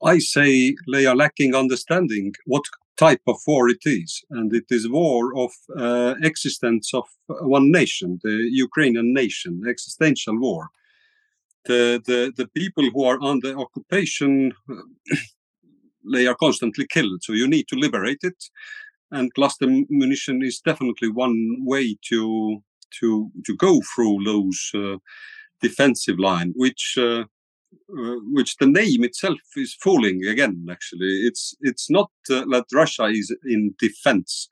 I 0.04 0.18
say 0.18 0.74
they 0.92 1.06
are 1.06 1.16
lacking 1.16 1.54
understanding 1.54 2.32
what 2.46 2.64
type 2.96 3.22
of 3.26 3.36
war 3.46 3.68
it 3.68 3.84
is. 3.84 4.22
And 4.30 4.54
it 4.54 4.64
is 4.70 4.88
war 4.88 5.36
of 5.36 5.52
uh, 5.76 6.14
existence 6.22 6.92
of 6.94 7.04
one 7.28 7.70
nation, 7.70 8.20
the 8.22 8.48
Ukrainian 8.66 9.12
nation, 9.12 9.62
existential 9.68 10.38
war. 10.38 10.68
The, 11.64 12.02
the, 12.04 12.32
the 12.36 12.48
people 12.48 12.84
who 12.92 13.04
are 13.04 13.22
under 13.22 13.58
occupation, 13.58 14.52
they 16.12 16.26
are 16.26 16.34
constantly 16.34 16.86
killed. 16.86 17.20
So 17.22 17.32
you 17.32 17.48
need 17.48 17.66
to 17.68 17.76
liberate 17.76 18.22
it. 18.22 18.40
And 19.10 19.32
cluster 19.34 19.66
munition 20.00 20.42
is 20.42 20.60
definitely 20.60 21.10
one 21.10 21.38
way 21.72 21.96
to 22.08 22.62
to 23.00 23.30
to 23.46 23.56
go 23.56 23.80
through 23.94 24.18
those 24.24 24.70
uh, 24.74 24.96
defensive 25.60 26.18
line, 26.18 26.52
which 26.56 26.94
uh, 26.98 27.24
uh, 27.90 28.16
which 28.32 28.56
the 28.56 28.66
name 28.66 29.04
itself 29.04 29.38
is 29.56 29.76
fooling 29.82 30.24
again. 30.26 30.66
Actually, 30.70 31.26
it's 31.28 31.54
it's 31.60 31.90
not 31.90 32.10
uh, 32.30 32.44
that 32.50 32.66
Russia 32.72 33.06
is 33.06 33.34
in 33.44 33.74
defense. 33.78 34.48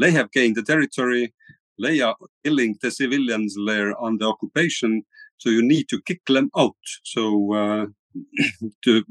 They 0.00 0.10
have 0.12 0.32
gained 0.32 0.56
the 0.56 0.62
territory. 0.62 1.34
They 1.82 2.00
are 2.00 2.16
killing 2.44 2.76
the 2.80 2.90
civilians 2.90 3.56
there 3.66 4.00
under 4.02 4.26
occupation. 4.26 5.02
So 5.38 5.50
you 5.50 5.62
need 5.62 5.88
to 5.88 6.00
kick 6.00 6.20
them 6.26 6.50
out. 6.56 6.76
So 7.02 7.54
uh, 7.54 7.86
to 8.84 9.04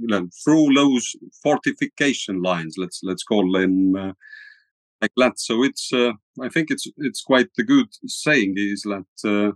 through 0.44 0.74
those 0.74 1.16
fortification 1.44 2.42
lines, 2.42 2.76
let's 2.78 3.02
let's 3.04 3.24
call 3.24 3.52
them 3.52 3.96
uh, 3.96 4.14
like 5.02 5.12
that. 5.18 5.40
So 5.40 5.64
it's 5.64 5.92
uh, 5.94 6.14
I 6.42 6.50
think 6.50 6.72
it's 6.72 6.88
it's 6.98 7.22
quite 7.22 7.50
a 7.60 7.64
good 7.64 7.88
saying 8.06 8.54
is 8.58 8.84
that 8.84 9.28
uh, 9.28 9.52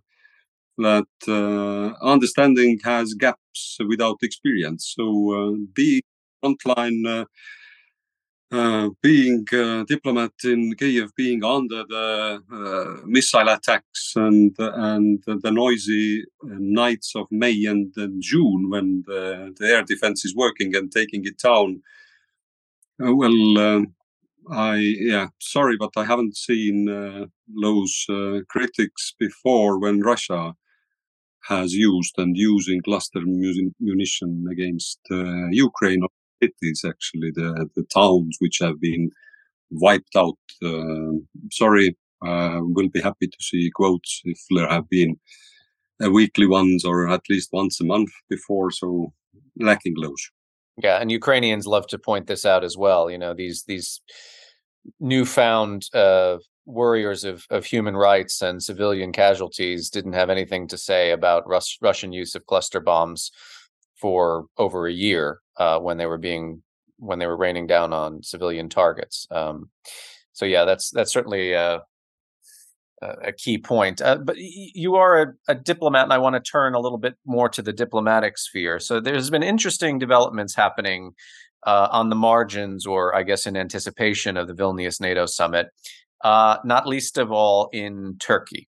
that 0.78 1.08
uh, 1.28 2.06
understanding 2.06 2.80
has 2.84 3.14
gaps 3.14 3.78
without 3.88 4.18
experience. 4.22 4.94
So 4.96 5.06
uh, 5.32 5.58
being 5.74 6.02
frontline, 6.44 7.06
uh, 7.08 7.26
uh 8.52 8.90
being 9.02 9.46
a 9.54 9.86
diplomat 9.88 10.34
in 10.44 10.76
Kiev, 10.76 11.12
being 11.16 11.44
under 11.44 11.84
the 11.88 12.42
uh, 12.52 13.06
missile 13.06 13.50
attacks 13.50 14.14
and 14.16 14.56
and 14.60 15.24
the 15.26 15.52
noisy 15.52 16.26
nights 16.44 17.16
of 17.16 17.28
May 17.32 17.66
and, 17.66 17.92
and 17.98 18.22
June 18.22 18.70
when 18.70 19.04
the, 19.08 19.54
the, 19.58 19.68
air 19.68 19.84
defense 19.84 20.26
is 20.26 20.36
working 20.36 20.76
and 20.76 20.92
taking 20.92 21.26
it 21.26 21.40
down. 21.40 21.82
Uh, 23.04 23.16
well, 23.16 23.86
I 24.52 24.76
yeah, 25.00 25.28
sorry, 25.40 25.76
but 25.76 25.92
I 25.98 26.06
haven't 26.06 26.38
seen 26.38 26.86
those 27.62 28.06
critics 28.48 29.16
before 29.18 29.80
when 29.80 30.02
Russia 30.02 30.54
has 31.48 31.74
used 31.74 32.16
and 32.18 32.36
using 32.36 32.82
cluster 32.82 33.22
munition 33.24 34.46
against 34.52 35.00
uh, 35.12 35.48
Ukraine 35.52 36.02
cities, 36.42 36.84
actually, 36.86 37.32
the, 37.32 37.70
the 37.76 37.84
towns 37.94 38.38
which 38.40 38.58
have 38.62 38.80
been 38.80 39.12
wiped 39.72 40.16
out. 40.16 40.38
Uh, 40.64 41.14
sorry, 41.52 41.96
uh, 42.26 42.60
we'll 42.62 42.90
be 42.90 43.02
happy 43.02 43.28
to 43.28 43.38
see 43.40 43.70
quotes 43.74 44.22
if 44.26 44.40
there 44.52 44.70
have 44.70 44.90
been 44.90 45.18
uh, 46.04 46.12
weekly 46.12 46.48
ones 46.48 46.84
or 46.84 47.10
at 47.10 47.22
least 47.30 47.50
once 47.54 47.80
a 47.80 47.86
month 47.86 48.10
before, 48.30 48.72
so 48.72 49.14
lacking 49.60 49.96
those. 50.02 50.32
Yeah, 50.84 51.00
and 51.00 51.12
Ukrainians 51.12 51.68
love 51.68 51.88
to 51.88 51.98
point 51.98 52.28
this 52.28 52.46
out 52.46 52.64
as 52.64 52.76
well. 52.78 53.10
You 53.10 53.18
know, 53.18 53.34
these 53.34 53.64
these 53.66 54.02
newfound 55.00 55.86
uh, 55.94 56.38
warriors 56.66 57.24
of, 57.24 57.46
of 57.50 57.66
human 57.66 57.96
rights 57.96 58.42
and 58.42 58.62
civilian 58.62 59.12
casualties 59.12 59.90
didn't 59.90 60.14
have 60.14 60.30
anything 60.30 60.68
to 60.68 60.78
say 60.78 61.12
about 61.12 61.48
Rus- 61.48 61.78
Russian 61.82 62.12
use 62.12 62.36
of 62.36 62.46
cluster 62.46 62.80
bombs 62.80 63.32
for 63.96 64.46
over 64.58 64.88
a 64.88 64.94
year 64.94 65.40
uh, 65.58 65.80
when 65.80 65.98
they 65.98 66.06
were 66.06 66.18
being 66.18 66.62
when 66.98 67.20
they 67.20 67.28
were 67.28 67.38
raining 67.38 67.68
down 67.68 67.92
on 67.92 68.24
civilian 68.24 68.70
targets. 68.70 69.28
Um, 69.30 69.70
so 70.34 70.46
yeah, 70.46 70.66
that's 70.66 70.90
that's 70.92 71.12
certainly 71.12 71.54
a, 71.54 71.82
a 73.02 73.32
key 73.32 73.58
point. 73.58 74.02
Uh, 74.02 74.18
but 74.18 74.36
you 74.38 74.96
are 74.96 75.22
a, 75.22 75.34
a, 75.50 75.56
diplomat, 75.56 76.04
and 76.04 76.14
I 76.14 76.18
want 76.18 76.36
to 76.36 76.52
turn 76.52 76.74
a 76.74 76.80
little 76.80 76.98
bit 76.98 77.16
more 77.26 77.50
to 77.50 77.62
the 77.62 77.74
diplomatic 77.74 78.38
sphere. 78.38 78.80
So 78.80 79.00
there's 79.00 79.30
been 79.30 79.44
interesting 79.44 80.00
developments 80.00 80.56
happening 80.56 81.14
uh, 81.66 81.88
on 81.92 82.10
the 82.10 82.16
margins, 82.16 82.86
or 82.86 83.16
I 83.16 83.24
guess 83.24 83.46
in 83.46 83.58
anticipation 83.58 84.38
of 84.38 84.48
the 84.48 84.54
Vilnius 84.54 85.00
NATO 85.02 85.26
summit 85.26 85.68
uh, 86.26 86.58
not 86.66 86.88
least 86.88 87.20
of 87.20 87.32
all 87.32 87.70
in 87.72 88.18
Turkey. 88.20 88.68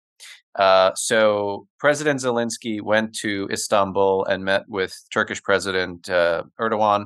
Uh, 0.55 0.91
so 0.95 1.67
President 1.79 2.19
Zelensky 2.19 2.81
went 2.81 3.15
to 3.15 3.47
Istanbul 3.50 4.25
and 4.25 4.43
met 4.43 4.67
with 4.67 4.93
Turkish 5.12 5.41
President 5.41 6.09
uh, 6.09 6.43
Erdogan. 6.59 7.05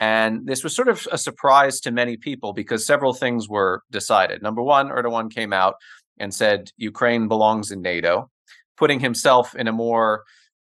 And 0.00 0.46
this 0.46 0.64
was 0.64 0.74
sort 0.74 0.88
of 0.88 1.06
a 1.12 1.18
surprise 1.18 1.78
to 1.80 1.90
many 1.90 2.16
people 2.16 2.54
because 2.54 2.86
several 2.86 3.12
things 3.12 3.50
were 3.50 3.82
decided. 3.90 4.42
Number 4.42 4.62
one, 4.62 4.88
Erdogan 4.88 5.30
came 5.30 5.52
out 5.52 5.74
and 6.18 6.32
said 6.32 6.70
Ukraine 6.78 7.28
belongs 7.28 7.70
in 7.70 7.82
NATO, 7.82 8.30
putting 8.78 8.98
himself 8.98 9.54
in 9.54 9.68
a 9.68 9.72
more 9.72 10.24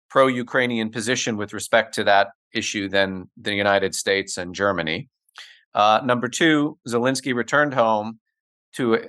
pro 0.09 0.29
Ukrainian 0.29 0.91
position 0.91 1.37
with 1.37 1.53
respect 1.53 1.95
to 1.97 2.05
that 2.05 2.29
issue 2.55 2.89
than 2.89 3.29
the 3.37 3.55
United 3.55 3.93
States 3.95 4.37
and 4.37 4.55
Germany. 4.55 5.09
Uh, 5.75 6.01
number 6.05 6.29
two, 6.29 6.79
Zelensky 6.89 7.35
returned 7.35 7.75
home 7.75 8.21
to 8.77 8.97
uh, 8.97 9.01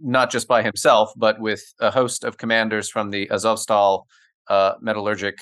not 0.00 0.30
just 0.30 0.48
by 0.48 0.62
himself, 0.62 1.12
but 1.16 1.40
with 1.40 1.62
a 1.80 1.90
host 1.90 2.24
of 2.24 2.38
commanders 2.38 2.88
from 2.88 3.10
the 3.10 3.26
Azovstal 3.28 4.04
uh, 4.48 4.74
metallurgic 4.82 5.38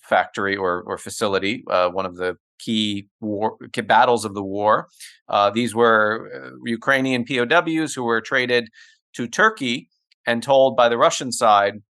factory 0.00 0.56
or 0.56 0.82
or 0.82 0.98
facility, 0.98 1.64
uh, 1.70 1.88
one 1.90 2.06
of 2.06 2.16
the 2.16 2.36
key 2.58 3.08
war 3.20 3.56
key 3.72 3.80
battles 3.80 4.24
of 4.24 4.34
the 4.34 4.42
war. 4.42 4.88
Uh, 5.28 5.50
these 5.50 5.74
were 5.74 6.30
uh, 6.34 6.50
Ukrainian 6.64 7.24
POWs 7.24 7.94
who 7.94 8.04
were 8.04 8.20
traded 8.20 8.68
to 9.14 9.26
Turkey 9.26 9.88
and 10.26 10.42
told 10.42 10.76
by 10.76 10.88
the 10.88 10.98
Russian 10.98 11.32
side 11.32 11.82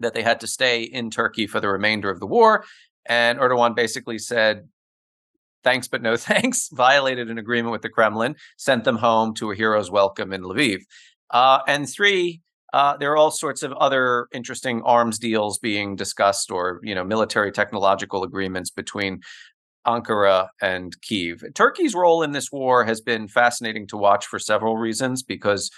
that 0.00 0.14
they 0.14 0.22
had 0.22 0.40
to 0.40 0.46
stay 0.46 0.82
in 0.82 1.10
Turkey 1.10 1.46
for 1.46 1.60
the 1.60 1.68
remainder 1.68 2.10
of 2.10 2.20
the 2.20 2.26
war. 2.26 2.64
And 3.06 3.38
Erdogan 3.38 3.74
basically 3.74 4.18
said, 4.18 4.68
thanks 5.62 5.88
but 5.88 6.02
no 6.02 6.16
thanks, 6.16 6.68
violated 6.72 7.30
an 7.30 7.38
agreement 7.38 7.72
with 7.72 7.82
the 7.82 7.88
Kremlin, 7.88 8.36
sent 8.56 8.84
them 8.84 8.96
home 8.96 9.34
to 9.34 9.50
a 9.50 9.54
hero's 9.54 9.90
welcome 9.90 10.32
in 10.32 10.42
Lviv. 10.42 10.80
Uh, 11.30 11.60
and 11.66 11.88
three, 11.88 12.40
uh, 12.72 12.96
there 12.96 13.12
are 13.12 13.16
all 13.16 13.30
sorts 13.30 13.62
of 13.62 13.72
other 13.72 14.28
interesting 14.32 14.82
arms 14.82 15.18
deals 15.18 15.58
being 15.58 15.96
discussed, 15.96 16.50
or 16.50 16.80
you 16.82 16.94
know, 16.94 17.04
military 17.04 17.50
technological 17.50 18.22
agreements 18.22 18.70
between 18.70 19.20
Ankara 19.86 20.48
and 20.60 21.00
Kiev. 21.00 21.42
Turkey's 21.54 21.94
role 21.94 22.22
in 22.22 22.32
this 22.32 22.52
war 22.52 22.84
has 22.84 23.00
been 23.00 23.28
fascinating 23.28 23.86
to 23.88 23.96
watch 23.96 24.26
for 24.26 24.38
several 24.38 24.76
reasons 24.76 25.22
because 25.22 25.70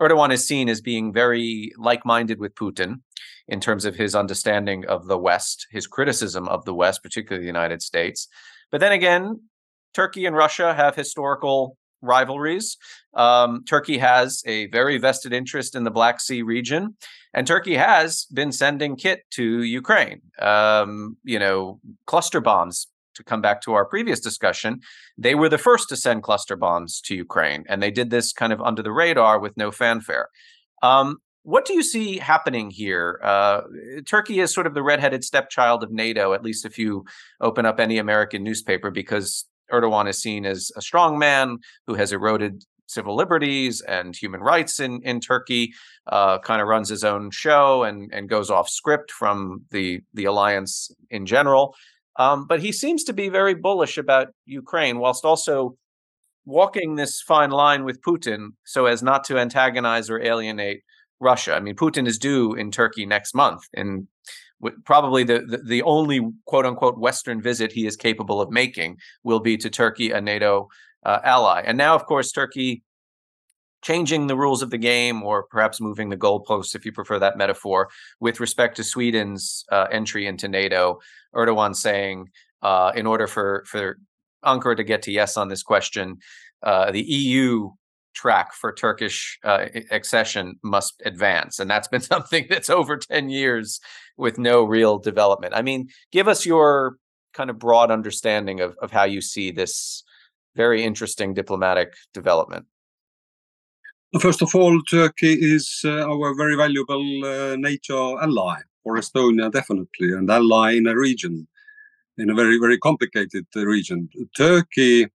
Erdogan 0.00 0.32
is 0.32 0.46
seen 0.46 0.68
as 0.68 0.80
being 0.80 1.12
very 1.12 1.72
like-minded 1.76 2.40
with 2.40 2.54
Putin 2.54 3.02
in 3.48 3.60
terms 3.60 3.84
of 3.84 3.96
his 3.96 4.14
understanding 4.14 4.86
of 4.86 5.06
the 5.06 5.18
West, 5.18 5.66
his 5.70 5.86
criticism 5.86 6.48
of 6.48 6.64
the 6.64 6.74
West, 6.74 7.02
particularly 7.02 7.44
the 7.44 7.46
United 7.46 7.82
States. 7.82 8.26
But 8.70 8.80
then 8.80 8.92
again, 8.92 9.40
Turkey 9.94 10.26
and 10.26 10.36
Russia 10.36 10.74
have 10.74 10.94
historical 10.94 11.76
rivalries. 12.02 12.76
Um, 13.14 13.64
Turkey 13.68 13.98
has 13.98 14.42
a 14.46 14.66
very 14.68 14.98
vested 14.98 15.32
interest 15.32 15.74
in 15.74 15.84
the 15.84 15.90
Black 15.90 16.20
Sea 16.20 16.42
region, 16.42 16.96
and 17.34 17.46
Turkey 17.46 17.74
has 17.74 18.26
been 18.32 18.52
sending 18.52 18.96
kit 18.96 19.22
to 19.32 19.62
Ukraine. 19.62 20.22
Um, 20.38 21.16
you 21.24 21.38
know, 21.38 21.80
cluster 22.06 22.40
bombs. 22.40 22.88
To 23.16 23.24
come 23.24 23.42
back 23.42 23.60
to 23.62 23.74
our 23.74 23.84
previous 23.84 24.20
discussion, 24.20 24.80
they 25.18 25.34
were 25.34 25.48
the 25.48 25.58
first 25.58 25.88
to 25.90 25.96
send 25.96 26.22
cluster 26.22 26.56
bombs 26.56 27.02
to 27.02 27.14
Ukraine, 27.14 27.64
and 27.68 27.82
they 27.82 27.90
did 27.90 28.08
this 28.08 28.32
kind 28.32 28.52
of 28.52 28.62
under 28.62 28.82
the 28.82 28.92
radar 28.92 29.38
with 29.40 29.54
no 29.56 29.70
fanfare. 29.72 30.28
Um, 30.80 31.18
what 31.42 31.64
do 31.64 31.72
you 31.72 31.82
see 31.82 32.18
happening 32.18 32.70
here? 32.70 33.20
Uh, 33.22 33.62
Turkey 34.06 34.40
is 34.40 34.52
sort 34.52 34.66
of 34.66 34.74
the 34.74 34.82
redheaded 34.82 35.24
stepchild 35.24 35.82
of 35.82 35.90
NATO, 35.90 36.32
at 36.32 36.42
least 36.42 36.66
if 36.66 36.78
you 36.78 37.04
open 37.40 37.64
up 37.64 37.80
any 37.80 37.98
American 37.98 38.42
newspaper, 38.42 38.90
because 38.90 39.46
Erdogan 39.72 40.08
is 40.08 40.20
seen 40.20 40.44
as 40.44 40.70
a 40.76 40.82
strong 40.82 41.18
man 41.18 41.58
who 41.86 41.94
has 41.94 42.12
eroded 42.12 42.64
civil 42.86 43.14
liberties 43.14 43.80
and 43.82 44.16
human 44.16 44.40
rights 44.40 44.80
in 44.80 45.00
in 45.02 45.20
Turkey. 45.20 45.72
Uh, 46.06 46.38
kind 46.40 46.60
of 46.60 46.68
runs 46.68 46.88
his 46.88 47.04
own 47.04 47.30
show 47.30 47.84
and 47.84 48.12
and 48.12 48.28
goes 48.28 48.50
off 48.50 48.68
script 48.68 49.10
from 49.10 49.62
the 49.70 50.00
the 50.12 50.24
alliance 50.24 50.90
in 51.08 51.24
general. 51.24 51.74
Um, 52.16 52.46
but 52.46 52.60
he 52.60 52.72
seems 52.72 53.04
to 53.04 53.12
be 53.12 53.28
very 53.28 53.54
bullish 53.54 53.96
about 53.96 54.28
Ukraine, 54.44 54.98
whilst 54.98 55.24
also 55.24 55.76
walking 56.44 56.96
this 56.96 57.22
fine 57.22 57.50
line 57.50 57.84
with 57.84 58.02
Putin 58.02 58.48
so 58.64 58.86
as 58.86 59.02
not 59.02 59.24
to 59.24 59.38
antagonize 59.38 60.10
or 60.10 60.20
alienate 60.20 60.82
Russia. 61.20 61.54
I 61.54 61.60
mean, 61.60 61.76
Putin 61.76 62.06
is 62.06 62.18
due 62.18 62.54
in 62.54 62.70
Turkey 62.70 63.06
next 63.06 63.34
month, 63.34 63.62
and 63.74 64.08
probably 64.84 65.24
the, 65.24 65.40
the, 65.40 65.58
the 65.58 65.82
only 65.82 66.20
quote 66.46 66.66
unquote 66.66 66.98
Western 66.98 67.40
visit 67.40 67.72
he 67.72 67.86
is 67.86 67.96
capable 67.96 68.40
of 68.40 68.50
making 68.50 68.98
will 69.22 69.40
be 69.40 69.56
to 69.58 69.70
Turkey, 69.70 70.10
a 70.10 70.20
NATO 70.20 70.68
uh, 71.04 71.20
ally. 71.24 71.62
And 71.64 71.78
now, 71.78 71.94
of 71.94 72.04
course, 72.06 72.32
Turkey 72.32 72.82
changing 73.82 74.26
the 74.26 74.36
rules 74.36 74.62
of 74.62 74.70
the 74.70 74.78
game, 74.78 75.22
or 75.22 75.44
perhaps 75.44 75.80
moving 75.80 76.10
the 76.10 76.16
goalposts, 76.16 76.74
if 76.74 76.84
you 76.84 76.92
prefer 76.92 77.18
that 77.18 77.38
metaphor, 77.38 77.88
with 78.20 78.40
respect 78.40 78.76
to 78.76 78.84
Sweden's 78.84 79.64
uh, 79.72 79.86
entry 79.90 80.26
into 80.26 80.48
NATO. 80.48 81.00
Erdogan 81.34 81.74
saying, 81.74 82.28
uh, 82.62 82.92
in 82.94 83.06
order 83.06 83.26
for 83.26 83.64
for 83.66 83.98
Ankara 84.44 84.76
to 84.76 84.84
get 84.84 85.02
to 85.02 85.12
yes 85.12 85.36
on 85.36 85.48
this 85.48 85.62
question, 85.62 86.18
uh, 86.62 86.90
the 86.90 87.02
EU 87.02 87.70
track 88.14 88.52
for 88.52 88.72
Turkish 88.72 89.38
uh, 89.44 89.66
accession 89.90 90.56
must 90.62 91.02
advance. 91.04 91.58
And 91.58 91.70
that's 91.70 91.88
been 91.88 92.00
something 92.14 92.46
that's 92.48 92.70
over 92.70 92.96
10 92.96 93.30
years 93.30 93.80
with 94.16 94.38
no 94.38 94.64
real 94.64 94.98
development. 94.98 95.54
I 95.54 95.62
mean, 95.62 95.88
give 96.12 96.28
us 96.28 96.44
your 96.44 96.96
kind 97.32 97.50
of 97.50 97.58
broad 97.58 97.90
understanding 97.90 98.60
of, 98.60 98.76
of 98.82 98.90
how 98.90 99.04
you 99.04 99.20
see 99.20 99.50
this 99.50 100.02
very 100.56 100.82
interesting 100.82 101.34
diplomatic 101.34 101.94
development. 102.12 102.66
First 104.18 104.42
of 104.42 104.52
all, 104.56 104.80
Turkey 104.90 105.34
is 105.34 105.82
uh, 105.84 106.10
our 106.10 106.34
very 106.34 106.56
valuable 106.56 107.24
uh, 107.24 107.54
NATO 107.56 108.18
ally 108.18 108.56
for 108.82 108.96
Estonia, 108.96 109.52
definitely, 109.52 110.12
and 110.12 110.28
ally 110.28 110.72
in 110.72 110.88
a 110.88 110.96
region, 110.96 111.46
in 112.18 112.28
a 112.28 112.34
very, 112.34 112.58
very 112.58 112.76
complicated 112.78 113.46
uh, 113.54 113.64
region. 113.64 114.08
Turkey 114.36 115.06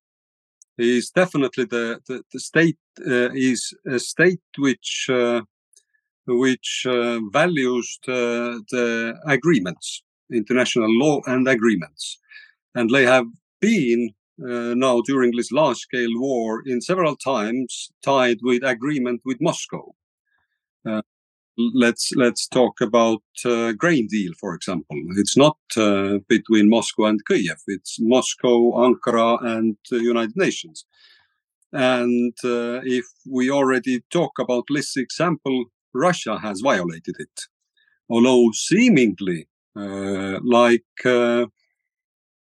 is 0.78 1.10
definitely 1.12 1.66
the 1.66 2.00
the, 2.08 2.24
the 2.34 2.40
state 2.40 2.78
uh, 3.08 3.32
is 3.34 3.74
a 3.88 4.00
state 4.00 4.42
which 4.58 5.08
uh, 5.10 5.42
which 6.28 6.86
uh, 6.88 7.20
values 7.32 8.00
the, 8.06 8.64
the 8.72 9.14
agreements, 9.28 10.04
international 10.34 10.90
law 10.98 11.22
and 11.28 11.48
agreements, 11.48 12.18
and 12.74 12.90
they 12.90 13.04
have 13.04 13.28
been 13.62 14.10
uh, 14.44 14.74
now 14.74 15.02
during 15.02 15.32
this 15.36 15.52
large 15.52 15.78
scale 15.78 16.10
war 16.16 16.64
in 16.66 16.82
several 16.82 17.16
times 17.16 17.90
tied 18.04 18.40
with 18.42 18.64
agreement 18.64 19.22
with 19.24 19.38
Moscow. 19.40 19.94
Let's 21.58 22.12
let's 22.16 22.48
talk 22.48 22.82
about 22.82 23.22
uh, 23.46 23.72
grain 23.72 24.08
deal 24.08 24.34
for 24.38 24.54
example. 24.56 24.98
It's 25.16 25.38
not 25.38 25.58
uh, 25.78 26.18
between 26.28 26.70
moscow 26.70 27.06
and 27.06 27.22
kiev 27.26 27.60
it's 27.68 27.98
moscow 28.00 28.58
ankara 28.86 29.42
and 29.42 29.78
uh, 29.92 29.96
united 29.96 30.36
nations. 30.36 30.86
And 31.74 32.34
uh, 32.44 32.82
if 32.84 33.06
we 33.30 33.52
already 33.52 34.04
talk 34.12 34.34
about 34.40 34.66
this 34.74 34.98
example 34.98 35.66
russia 35.94 36.40
has 36.40 36.62
violated 36.62 37.16
it. 37.20 37.38
Although 38.10 38.52
seemingly 38.54 39.48
uh, 39.76 40.40
like 40.44 40.98
uh, 41.06 41.48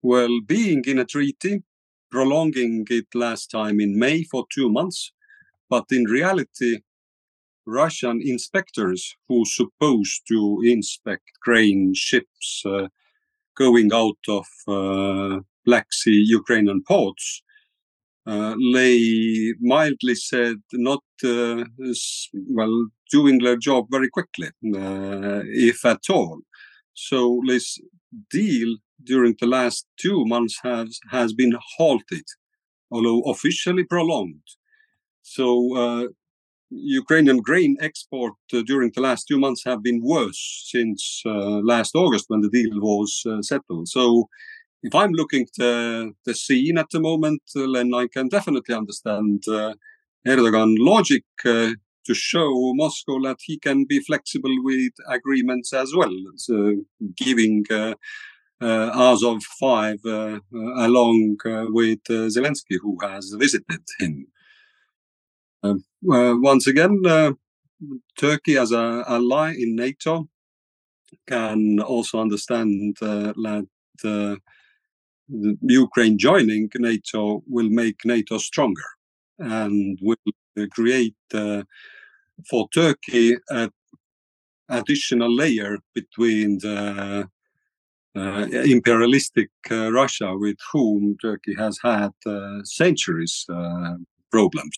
well 0.04 0.36
being 0.47 0.84
in 0.86 0.99
a 0.99 1.06
treaty 1.06 1.63
prolonging 2.12 2.86
it 2.89 3.08
last 3.15 3.51
time 3.51 3.80
in 3.82 3.99
may 3.99 4.23
for 4.23 4.45
two 4.54 4.69
months 4.69 5.12
but 5.69 5.86
in 5.91 6.06
reality 6.06 6.82
Russian 7.65 8.21
inspectors 8.23 9.15
who 9.28 9.45
supposed 9.45 10.21
to 10.28 10.62
inspect 10.63 11.23
grain 11.41 11.93
ships 11.95 12.63
uh, 12.65 12.88
going 13.58 13.91
out 13.93 14.17
of 14.28 14.45
uh, 14.67 15.39
Black 15.65 15.91
Sea 15.91 16.23
Ukrainian 16.28 16.84
ports, 16.84 17.41
uh, 18.28 18.56
they 18.73 19.54
mildly 19.60 20.15
said 20.15 20.58
not 20.73 21.04
uh, 21.23 21.63
well 22.49 22.88
doing 23.12 23.39
their 23.39 23.58
job 23.58 23.86
very 23.91 24.10
quickly, 24.10 24.49
uh, 24.75 25.41
if 25.45 25.86
at 25.86 26.01
all. 26.10 26.39
So 26.93 27.41
this 27.47 27.80
deal 28.32 28.78
during 29.04 29.36
the 29.39 29.47
last 29.47 29.86
two 29.97 30.25
months 30.25 30.60
has 30.63 30.99
has 31.12 31.34
been 31.34 31.54
halted, 31.78 32.25
although 32.89 33.21
officially 33.34 33.84
prolonged. 33.84 34.47
So 35.21 35.45
uh, 35.75 36.08
Ukrainian 36.69 37.38
grain 37.38 37.78
export 37.80 38.34
uh, 38.54 38.62
during 38.65 38.91
the 38.93 39.01
last 39.01 39.28
two 39.28 39.39
months 39.39 39.63
have 39.65 39.84
been 39.84 40.01
worse 40.04 40.63
since 40.71 41.21
uh, 41.25 41.60
last 41.63 41.95
August 41.95 42.25
when 42.28 42.41
the 42.41 42.49
deal 42.49 42.80
was 42.80 43.23
uh, 43.30 43.41
settled. 43.41 43.88
So, 43.88 44.30
if 44.84 44.93
I'm 44.93 45.12
looking 45.13 45.43
at 45.43 45.56
the 45.58 46.34
scene 46.34 46.78
at 46.78 46.89
the 46.91 46.99
moment, 46.99 47.41
uh, 47.56 47.65
then 47.73 47.91
I 47.93 48.08
can 48.08 48.28
definitely 48.28 48.75
understand 48.75 49.43
uh, 49.47 49.73
Erdogan 50.28 50.75
logic 50.78 51.23
uh, 51.43 51.71
to 52.06 52.13
show 52.13 52.71
Moscow 52.75 53.19
that 53.23 53.38
he 53.41 53.58
can 53.58 53.86
be 53.86 53.99
flexible 53.99 54.56
with 54.62 54.93
agreements 55.10 55.73
as 55.73 55.93
well, 55.95 56.15
so 56.36 56.75
giving. 57.15 57.65
Azov 58.62 59.43
5 59.60 59.99
along 60.78 61.38
with 61.80 62.04
Zelensky, 62.08 62.78
who 62.82 62.97
has 63.01 63.36
visited 63.38 63.84
him. 63.99 64.25
Uh, 65.65 66.36
once 66.38 66.67
again, 66.67 67.01
uh, 67.06 67.32
Turkey 68.17 68.58
as 68.58 68.71
a 68.71 69.04
ally 69.08 69.54
in 69.58 69.75
NATO 69.75 70.28
can 71.28 71.80
also 71.80 72.19
understand 72.19 72.97
uh, 73.01 73.34
that 73.36 74.39
Ukraine 75.62 76.17
joining 76.17 76.69
NATO 76.75 77.43
will 77.47 77.69
make 77.69 78.06
NATO 78.06 78.38
stronger 78.38 78.89
and 79.39 79.97
will 80.01 80.15
create 80.71 81.15
for 82.49 82.67
Turkey 82.73 83.38
an 83.49 83.71
additional 84.69 85.34
layer 85.34 85.78
between 85.93 86.60
the 86.60 87.28
uh, 88.15 88.47
imperialistic 88.63 89.49
uh, 89.69 89.91
Russia 89.91 90.38
with 90.38 90.58
whom 90.71 91.17
Turkey 91.21 91.54
has 91.58 91.78
had 91.84 92.12
uh, 92.25 92.63
centuries 92.63 93.45
problems 94.32 94.78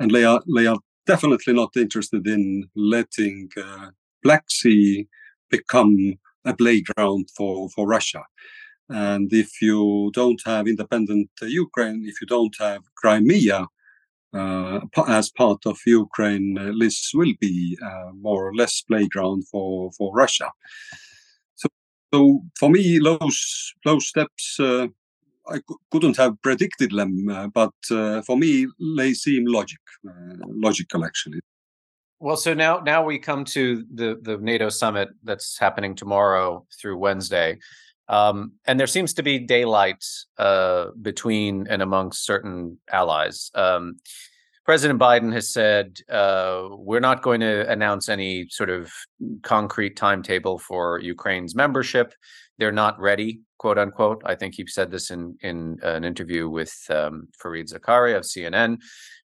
and 0.00 0.10
they 0.10 0.24
are 0.24 0.42
they 0.56 0.66
are 0.66 0.78
definitely 1.06 1.54
not 1.54 1.76
interested 1.76 2.26
in 2.26 2.68
letting 2.74 3.48
uh, 3.56 3.88
Black 4.22 4.44
Sea 4.50 5.06
become 5.50 6.18
a 6.44 6.54
playground 6.54 7.28
for 7.36 7.68
for 7.68 7.86
Russia. 7.86 8.24
And 8.88 9.32
if 9.32 9.62
you 9.62 10.10
don't 10.14 10.42
have 10.44 10.66
independent 10.66 11.30
Ukraine, 11.42 12.02
if 12.06 12.20
you 12.20 12.26
don't 12.26 12.56
have 12.58 12.82
Crimea 12.96 13.68
uh, 14.32 14.80
as 15.06 15.30
part 15.30 15.60
of 15.66 15.78
Ukraine, 15.86 16.58
uh, 16.58 16.72
this 16.78 17.10
will 17.14 17.34
be 17.40 17.78
uh, 17.82 18.10
more 18.20 18.48
or 18.48 18.54
less 18.54 18.82
playground 18.82 19.46
for, 19.48 19.92
for 19.96 20.12
Russia. 20.14 20.50
So, 21.54 21.68
so 22.12 22.42
for 22.58 22.68
me, 22.70 22.98
those 22.98 23.72
those 23.84 24.06
steps 24.08 24.58
uh, 24.58 24.88
I 25.50 25.60
couldn't 25.90 26.16
have 26.16 26.40
predicted 26.42 26.92
them, 26.92 27.28
uh, 27.28 27.48
but 27.48 27.72
uh, 27.90 28.22
for 28.22 28.36
me 28.36 28.66
they 28.96 29.12
seem 29.14 29.44
logic, 29.46 29.80
logical 30.46 31.04
actually. 31.04 31.40
Well, 32.18 32.36
so 32.36 32.52
now 32.54 32.80
now 32.80 33.02
we 33.04 33.18
come 33.18 33.44
to 33.46 33.84
the 33.94 34.18
the 34.22 34.36
NATO 34.38 34.68
summit 34.68 35.08
that's 35.24 35.58
happening 35.58 35.94
tomorrow 35.94 36.66
through 36.80 36.98
Wednesday. 36.98 37.58
Um, 38.08 38.52
and 38.66 38.78
there 38.78 38.88
seems 38.88 39.14
to 39.14 39.22
be 39.22 39.38
daylight 39.38 40.04
uh, 40.36 40.86
between 41.00 41.68
and 41.68 41.80
amongst 41.80 42.26
certain 42.26 42.78
allies. 42.90 43.52
Um, 43.54 43.98
President 44.64 45.00
Biden 45.00 45.32
has 45.32 45.48
said 45.48 46.00
uh, 46.08 46.68
we're 46.70 47.00
not 47.00 47.22
going 47.22 47.40
to 47.40 47.68
announce 47.70 48.08
any 48.08 48.48
sort 48.50 48.68
of 48.68 48.92
concrete 49.42 49.96
timetable 49.96 50.58
for 50.58 50.98
Ukraine's 51.00 51.54
membership. 51.54 52.12
They're 52.58 52.72
not 52.72 52.98
ready, 53.00 53.40
quote 53.60 53.78
unquote. 53.78 54.22
I 54.24 54.34
think 54.34 54.54
he 54.54 54.64
said 54.66 54.90
this 54.90 55.10
in 55.10 55.36
in 55.42 55.78
an 55.82 56.02
interview 56.10 56.48
with 56.48 56.74
um, 56.88 57.28
Fareed 57.40 57.68
Zakaria 57.72 58.16
of 58.16 58.24
CNN. 58.32 58.78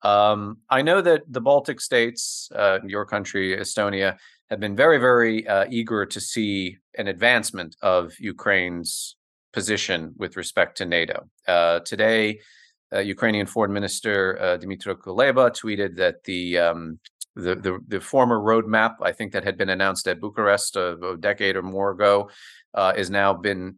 Um, 0.02 0.58
I 0.68 0.82
know 0.82 1.00
that 1.08 1.22
the 1.36 1.40
Baltic 1.40 1.80
states, 1.80 2.50
uh, 2.62 2.78
your 2.84 3.06
country, 3.06 3.56
Estonia, 3.56 4.10
have 4.50 4.60
been 4.60 4.76
very, 4.84 4.98
very 4.98 5.46
uh, 5.46 5.66
eager 5.70 6.04
to 6.06 6.20
see 6.20 6.78
an 6.98 7.06
advancement 7.06 7.76
of 7.82 8.00
Ukraine's 8.18 9.16
position 9.52 10.00
with 10.16 10.36
respect 10.36 10.76
to 10.78 10.84
NATO. 10.84 11.18
Uh, 11.46 11.78
today, 11.92 12.40
uh, 12.94 12.98
Ukrainian 13.16 13.46
Foreign 13.46 13.72
Minister 13.72 14.16
uh, 14.40 14.58
Dmytro 14.58 14.94
Kuleba 15.04 15.46
tweeted 15.60 15.96
that 16.02 16.16
the, 16.24 16.58
um, 16.66 16.98
the, 17.36 17.54
the 17.66 17.72
the 17.92 18.00
former 18.00 18.38
roadmap, 18.50 18.94
I 19.10 19.12
think 19.12 19.28
that 19.32 19.44
had 19.44 19.56
been 19.60 19.72
announced 19.76 20.08
at 20.08 20.20
Bucharest 20.20 20.72
a, 20.76 20.86
a 21.10 21.16
decade 21.28 21.56
or 21.56 21.62
more 21.62 21.90
ago, 21.96 22.30
uh, 22.80 22.92
is 23.02 23.10
now 23.22 23.32
been 23.34 23.76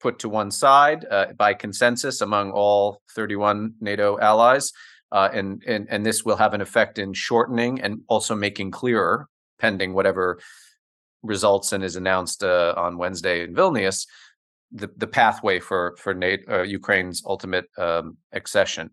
put 0.00 0.18
to 0.20 0.28
one 0.28 0.50
side 0.50 1.04
uh, 1.10 1.26
by 1.36 1.54
consensus 1.54 2.20
among 2.20 2.50
all 2.50 3.00
31 3.14 3.74
NATO 3.80 4.18
allies. 4.18 4.72
Uh, 5.12 5.28
and, 5.32 5.62
and 5.66 5.86
and 5.88 6.04
this 6.04 6.24
will 6.24 6.36
have 6.36 6.52
an 6.52 6.60
effect 6.60 6.98
in 6.98 7.12
shortening 7.12 7.80
and 7.80 8.00
also 8.08 8.34
making 8.34 8.72
clearer 8.72 9.28
pending 9.58 9.94
whatever 9.94 10.38
results 11.22 11.72
and 11.72 11.82
is 11.82 11.96
announced 11.96 12.42
uh, 12.42 12.74
on 12.76 12.98
Wednesday 12.98 13.42
in 13.42 13.54
Vilnius, 13.54 14.06
the, 14.72 14.90
the 14.96 15.06
pathway 15.06 15.60
for 15.60 15.96
for 15.98 16.14
NATO, 16.14 16.60
uh, 16.60 16.62
Ukraine's 16.62 17.22
ultimate 17.24 17.66
um, 17.78 18.16
accession. 18.32 18.90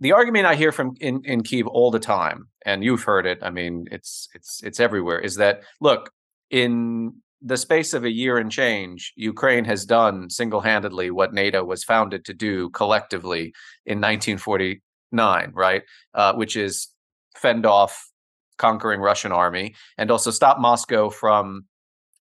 The 0.00 0.12
argument 0.12 0.46
I 0.46 0.56
hear 0.56 0.72
from 0.72 0.94
in, 1.00 1.22
in 1.24 1.42
Kiev 1.42 1.66
all 1.66 1.90
the 1.90 2.00
time, 2.00 2.48
and 2.64 2.82
you've 2.82 3.04
heard 3.04 3.26
it. 3.26 3.38
I 3.42 3.50
mean, 3.50 3.86
it's 3.90 4.28
it's 4.34 4.62
it's 4.62 4.80
everywhere. 4.80 5.18
Is 5.18 5.36
that 5.36 5.62
look 5.80 6.10
in 6.50 7.21
the 7.44 7.56
space 7.56 7.92
of 7.92 8.04
a 8.04 8.10
year 8.10 8.38
and 8.38 8.50
change, 8.50 9.12
Ukraine 9.16 9.64
has 9.64 9.84
done 9.84 10.30
single 10.30 10.60
handedly 10.60 11.10
what 11.10 11.34
NATO 11.34 11.64
was 11.64 11.82
founded 11.82 12.24
to 12.26 12.34
do 12.34 12.70
collectively 12.70 13.52
in 13.84 14.00
1949, 14.00 15.50
right? 15.52 15.82
Uh, 16.14 16.34
which 16.34 16.56
is 16.56 16.88
fend 17.36 17.66
off 17.66 18.08
conquering 18.58 19.00
Russian 19.00 19.32
army 19.32 19.74
and 19.98 20.10
also 20.10 20.30
stop 20.30 20.60
Moscow 20.60 21.10
from 21.10 21.64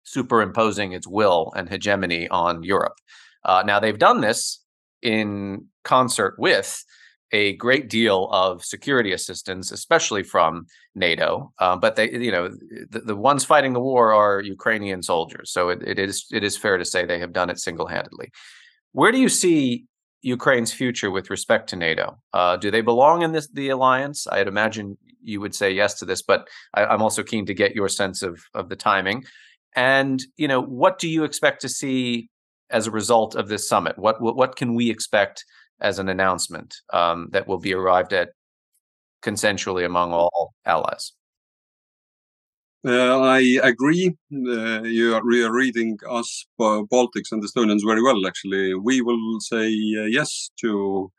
superimposing 0.04 0.94
its 0.94 1.08
will 1.08 1.52
and 1.56 1.70
hegemony 1.70 2.28
on 2.30 2.64
Europe. 2.64 2.98
Uh, 3.46 3.64
now, 3.66 3.80
they've 3.80 4.00
done 4.00 4.22
this 4.22 4.64
in 5.02 5.68
concert 5.84 6.36
with 6.38 6.84
a 7.32 7.54
great 7.56 7.90
deal 7.90 8.28
of 8.32 8.64
security 8.64 9.14
assistance, 9.14 9.72
especially 9.72 10.24
from 10.24 10.66
NATO. 10.96 11.52
Uh, 11.60 11.78
but 11.78 11.96
they, 11.96 12.12
you 12.12 12.32
know, 12.32 12.50
the, 12.90 13.00
the, 13.00 13.16
ones 13.16 13.46
fighting 13.46 13.74
the 13.74 13.80
war 13.80 14.14
are 14.14 14.42
Ukrainian 14.42 15.02
soldiers. 15.02 15.52
So 15.52 15.70
it, 15.70 15.82
it 15.86 15.98
is 15.98 16.26
it 16.32 16.44
is 16.44 16.58
fair 16.58 16.78
to 16.78 16.86
say 16.86 17.06
they 17.06 17.20
have 17.20 17.34
done 17.34 17.50
it 17.50 17.60
single 17.60 17.88
handedly. 17.88 18.32
Where 18.92 19.12
do 19.12 19.18
you 19.18 19.30
see 19.30 19.86
Ukraine's 20.22 20.74
future 20.74 21.10
with 21.10 21.30
respect 21.30 21.70
to 21.70 21.76
NATO? 21.76 22.18
Uh, 22.34 22.58
do 22.58 22.70
they 22.70 22.82
belong 22.82 23.22
in 23.22 23.32
this 23.32 23.48
the 23.48 23.70
alliance? 23.70 24.28
I'd 24.28 24.48
imagine 24.48 24.98
you 25.24 25.40
would 25.40 25.56
say 25.56 25.72
yes 25.72 25.96
to 26.00 26.06
this, 26.06 26.22
but 26.22 26.48
I, 26.74 26.94
am 26.94 27.02
also 27.02 27.24
keen 27.24 27.46
to 27.46 27.54
get 27.54 27.76
your 27.76 27.88
sense 27.88 28.22
of 28.22 28.42
of 28.54 28.68
the 28.68 28.76
timing. 28.76 29.24
And 29.76 30.22
you 30.36 30.48
know, 30.50 30.62
what 30.62 31.00
do 31.00 31.08
you 31.08 31.24
expect 31.24 31.62
to 31.62 31.70
see 31.70 32.30
as 32.70 32.88
a 32.88 32.92
result 32.92 33.36
of 33.36 33.48
this 33.48 33.70
summit? 33.70 33.98
What 33.98 34.22
what, 34.22 34.36
what 34.36 34.58
can 34.58 34.76
we 34.76 34.90
expect 34.90 35.46
as 35.82 36.00
an 36.00 36.10
announcement 36.10 36.76
um, 36.94 37.30
that 37.32 37.48
will 37.48 37.60
be 37.60 37.74
arrived 37.74 38.14
at 38.14 38.30
consensually 39.22 39.86
among 39.86 40.14
all 40.14 40.54
allies? 40.66 41.14
Uh, 42.84 43.20
I 43.20 43.60
agree. 43.62 44.16
Uh, 44.34 44.82
you 44.82 45.14
are, 45.14 45.22
you 45.32 45.46
are 45.46 45.54
reading 45.54 46.00
us 46.10 46.46
uh, 46.60 46.82
Baltics 46.92 47.32
and 47.32 47.44
Estonians 47.44 47.86
very 47.86 48.02
well. 48.02 48.26
Actually, 48.26 48.74
we 48.74 49.02
will 49.02 49.40
say 49.40 49.68
uh, 50.00 50.06
yes 50.06 50.50
to 50.62 51.12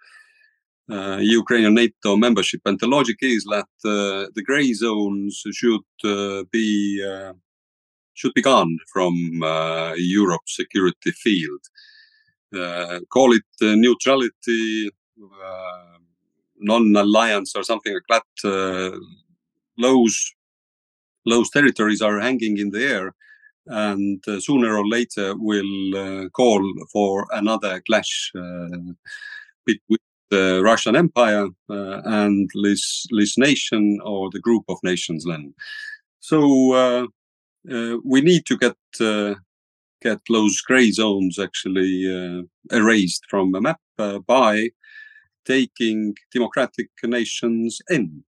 uh, 0.90 1.18
Ukrainian 1.20 1.74
NATO 1.74 2.16
membership, 2.16 2.62
and 2.64 2.80
the 2.80 2.88
logic 2.88 3.18
is 3.20 3.44
that 3.44 3.68
uh, 3.84 4.26
the 4.34 4.42
grey 4.44 4.72
zones 4.72 5.40
should 5.52 5.82
be 6.50 7.00
should 8.14 8.34
be 8.34 8.42
gone 8.42 8.76
from 8.92 9.14
Europe's 9.96 10.56
security 10.56 11.12
field. 11.12 11.60
Call 13.08 13.32
it 13.32 13.44
neutrality, 13.60 14.90
non-alliance, 16.58 17.54
or 17.56 17.62
something 17.62 17.94
like 17.94 18.08
that. 18.08 19.00
those 19.80 20.34
those 21.24 21.50
territories 21.50 22.02
are 22.02 22.20
hanging 22.20 22.58
in 22.58 22.70
the 22.70 22.84
air 22.84 23.14
and 23.66 24.22
uh, 24.28 24.40
sooner 24.40 24.76
or 24.76 24.86
later 24.86 25.34
will 25.36 25.96
uh, 25.96 26.28
call 26.30 26.62
for 26.92 27.26
another 27.32 27.80
clash 27.86 28.32
uh, 28.36 28.66
between 29.64 29.98
the 30.30 30.60
Russian 30.64 30.96
Empire 30.96 31.46
uh, 31.70 32.00
and 32.04 32.50
this 32.62 33.06
this 33.16 33.36
nation 33.38 34.00
or 34.02 34.30
the 34.30 34.40
group 34.40 34.64
of 34.68 34.78
nations. 34.82 35.24
Then, 35.24 35.54
so 36.20 36.72
uh, 36.72 37.06
uh, 37.70 37.98
we 38.04 38.20
need 38.20 38.46
to 38.46 38.56
get 38.56 38.76
get 40.02 40.18
those 40.28 40.60
gray 40.60 40.90
zones 40.90 41.38
actually 41.38 42.46
erased 42.70 43.24
from 43.28 43.52
the 43.52 43.60
map 43.60 43.80
by 44.26 44.68
taking 45.44 46.14
democratic 46.32 46.88
nations 47.04 47.80
in 47.88 48.24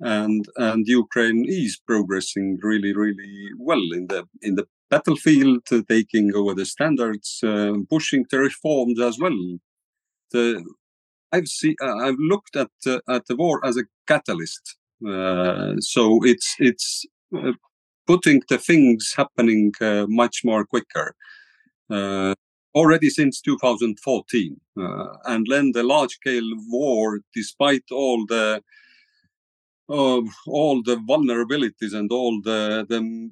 and 0.00 0.46
and 0.56 0.86
Ukraine 0.86 1.44
is 1.48 1.80
progressing 1.86 2.58
really 2.62 2.94
really 2.94 3.50
well 3.58 3.84
in 3.92 4.06
the 4.06 4.24
in 4.42 4.54
the 4.54 4.66
battlefield, 4.90 5.62
uh, 5.70 5.82
taking 5.88 6.34
over 6.34 6.54
the 6.54 6.64
standards, 6.64 7.40
uh, 7.42 7.74
pushing 7.90 8.24
the 8.30 8.38
reforms 8.38 9.00
as 9.00 9.18
well. 9.18 9.58
The 10.32 10.64
I've 11.32 11.48
seen 11.48 11.76
uh, 11.82 11.96
I've 11.96 12.18
looked 12.18 12.56
at 12.56 12.70
uh, 12.86 13.00
at 13.08 13.26
the 13.26 13.36
war 13.36 13.64
as 13.64 13.76
a 13.76 13.84
catalyst, 14.06 14.76
uh, 15.06 15.74
so 15.80 16.20
it's 16.24 16.54
it's 16.58 17.04
uh, 17.36 17.52
putting 18.08 18.42
the 18.48 18.58
things 18.58 19.14
happening 19.16 19.72
much 20.08 20.36
more 20.44 20.64
quicker. 20.64 21.14
Already 22.74 23.10
since 23.10 23.40
2014, 23.40 24.60
and 25.32 25.46
then 25.50 25.72
the 25.72 25.82
large 25.82 26.12
scale 26.12 26.50
war, 26.68 27.20
despite 27.34 27.84
all 27.92 28.26
the 28.26 28.62
uh, 29.88 30.20
all 30.46 30.82
the 30.82 30.96
vulnerabilities 30.96 31.94
and 31.94 32.12
all 32.12 32.40
the, 32.42 32.86
the 32.88 33.30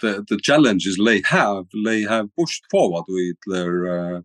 the 0.00 0.24
the 0.28 0.38
challenges 0.42 0.98
they 1.04 1.22
have, 1.24 1.66
they 1.84 2.02
have 2.02 2.34
pushed 2.36 2.64
forward 2.70 3.04
with 3.08 3.36
their 3.46 4.16
uh, 4.16 4.20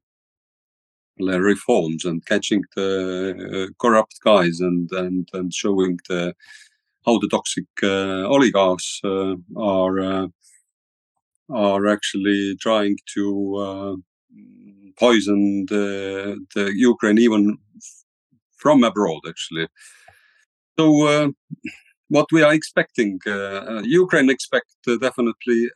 their 1.17 1.41
reforms 1.41 2.05
and 2.05 2.25
catching 2.25 2.63
the 2.75 3.69
uh, 3.69 3.73
corrupt 3.79 4.19
guys 4.23 4.59
and 4.61 4.91
and 4.91 5.29
and 5.33 5.53
showing 5.53 5.99
the 6.09 6.33
how 7.05 7.17
the 7.19 7.27
toxic 7.29 7.65
uh, 7.83 8.27
oligarchs 8.27 8.99
uh, 9.03 9.35
are 9.57 9.99
uh, 9.99 10.27
are 11.49 11.87
actually 11.87 12.55
trying 12.61 12.97
to 13.15 13.55
uh, 13.55 13.95
poison 14.97 15.65
the 15.67 16.37
the 16.55 16.71
Ukraine 16.75 17.17
even 17.17 17.57
from 18.57 18.83
abroad 18.83 19.21
actually. 19.27 19.67
So 20.79 21.07
uh, 21.07 21.27
what 22.07 22.27
we 22.31 22.41
are 22.41 22.53
expecting, 22.53 23.19
uh, 23.27 23.31
uh, 23.31 23.81
Ukraine 23.83 24.29
expect 24.29 24.71
definitely 25.01 25.69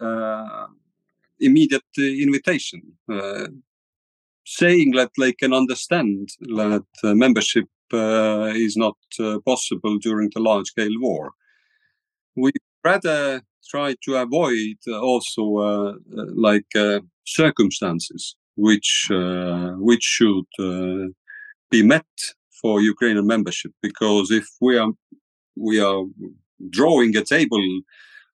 immediate 1.40 1.94
invitation, 1.98 2.82
saying 4.46 4.92
that 4.92 5.12
they 5.20 5.34
can 5.34 5.54
understand 5.54 6.30
that 6.40 6.86
membership 7.04 7.66
Uh, 7.94 8.52
is 8.56 8.76
not 8.76 8.98
uh, 9.20 9.38
possible 9.46 10.00
during 10.00 10.30
the 10.34 10.40
large-scale 10.40 10.96
war. 11.00 11.32
We 12.36 12.52
rather 12.84 13.44
try 13.70 13.96
to 14.06 14.16
avoid 14.16 14.78
uh, 14.88 15.00
also 15.00 15.96
like 16.48 16.72
circumstances 17.26 18.36
which 18.56 19.10
which 19.90 20.04
should 20.04 20.50
be 21.70 21.84
met 21.84 22.16
for 22.60 22.82
Ukrainian 22.82 23.28
membership. 23.28 23.72
Because 23.82 24.32
if 24.32 24.48
we 24.60 24.78
are 24.78 24.92
we 25.56 25.80
are 25.80 26.04
drawing 26.70 27.16
a 27.16 27.24
table 27.24 27.66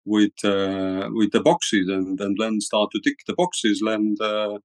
with 0.05 0.37
uh, 0.45 1.09
with 1.13 1.31
the 1.33 1.41
boxes 1.41 1.89
and, 1.89 2.21
and 2.21 2.37
then 2.41 2.61
start 2.61 2.91
to 2.91 3.01
tick 3.01 3.19
the 3.27 3.35
boxes 3.35 3.83
and 3.83 4.21
uh, 4.21 4.59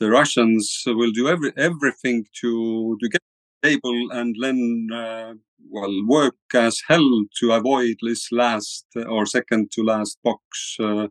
the 0.00 0.08
Russians 0.10 0.82
will 0.86 1.12
do 1.12 1.28
every 1.28 1.52
everything 1.56 2.26
to 2.40 2.96
to 3.00 3.08
get 3.08 3.22
table 3.62 4.08
and 4.12 4.34
then 4.40 4.88
uh, 4.92 5.34
well 5.68 5.94
work 6.06 6.36
as 6.54 6.80
hell 6.88 7.24
to 7.38 7.52
avoid 7.52 7.96
this 8.02 8.32
last 8.32 8.86
or 9.08 9.26
second 9.26 9.70
to 9.72 9.82
last 9.82 10.18
box 10.24 10.76
uh, 10.80 11.06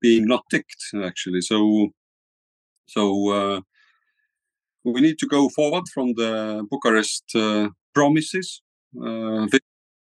being 0.00 0.26
not 0.26 0.44
ticked 0.50 0.82
actually 1.04 1.40
so 1.40 1.88
so 2.86 3.30
uh, 3.30 3.60
we 4.84 5.00
need 5.00 5.18
to 5.18 5.26
go 5.26 5.48
forward 5.48 5.84
from 5.94 6.14
the 6.14 6.66
Bucharest 6.70 7.24
uh, 7.34 7.68
promises 7.94 8.62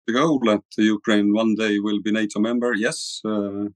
the 0.06 0.12
goal 0.12 0.40
that 0.40 0.62
Ukraine 0.76 1.32
one 1.32 1.54
day 1.54 1.78
will 1.78 2.00
be 2.02 2.12
NATO 2.12 2.40
member. 2.40 2.74
Yes, 2.74 3.20
uh, 3.24 3.66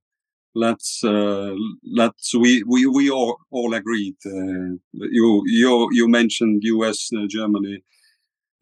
let's 0.56 1.04
uh, 1.04 1.54
let's 1.84 2.34
we 2.34 2.62
we 2.64 2.86
we 2.86 3.10
all 3.10 3.36
all 3.50 3.74
agreed. 3.74 4.16
Uh, 4.24 4.76
you 4.92 5.42
you 5.46 5.88
you 5.92 6.08
mentioned 6.08 6.62
U.S., 6.64 7.10
uh, 7.16 7.26
Germany, 7.28 7.82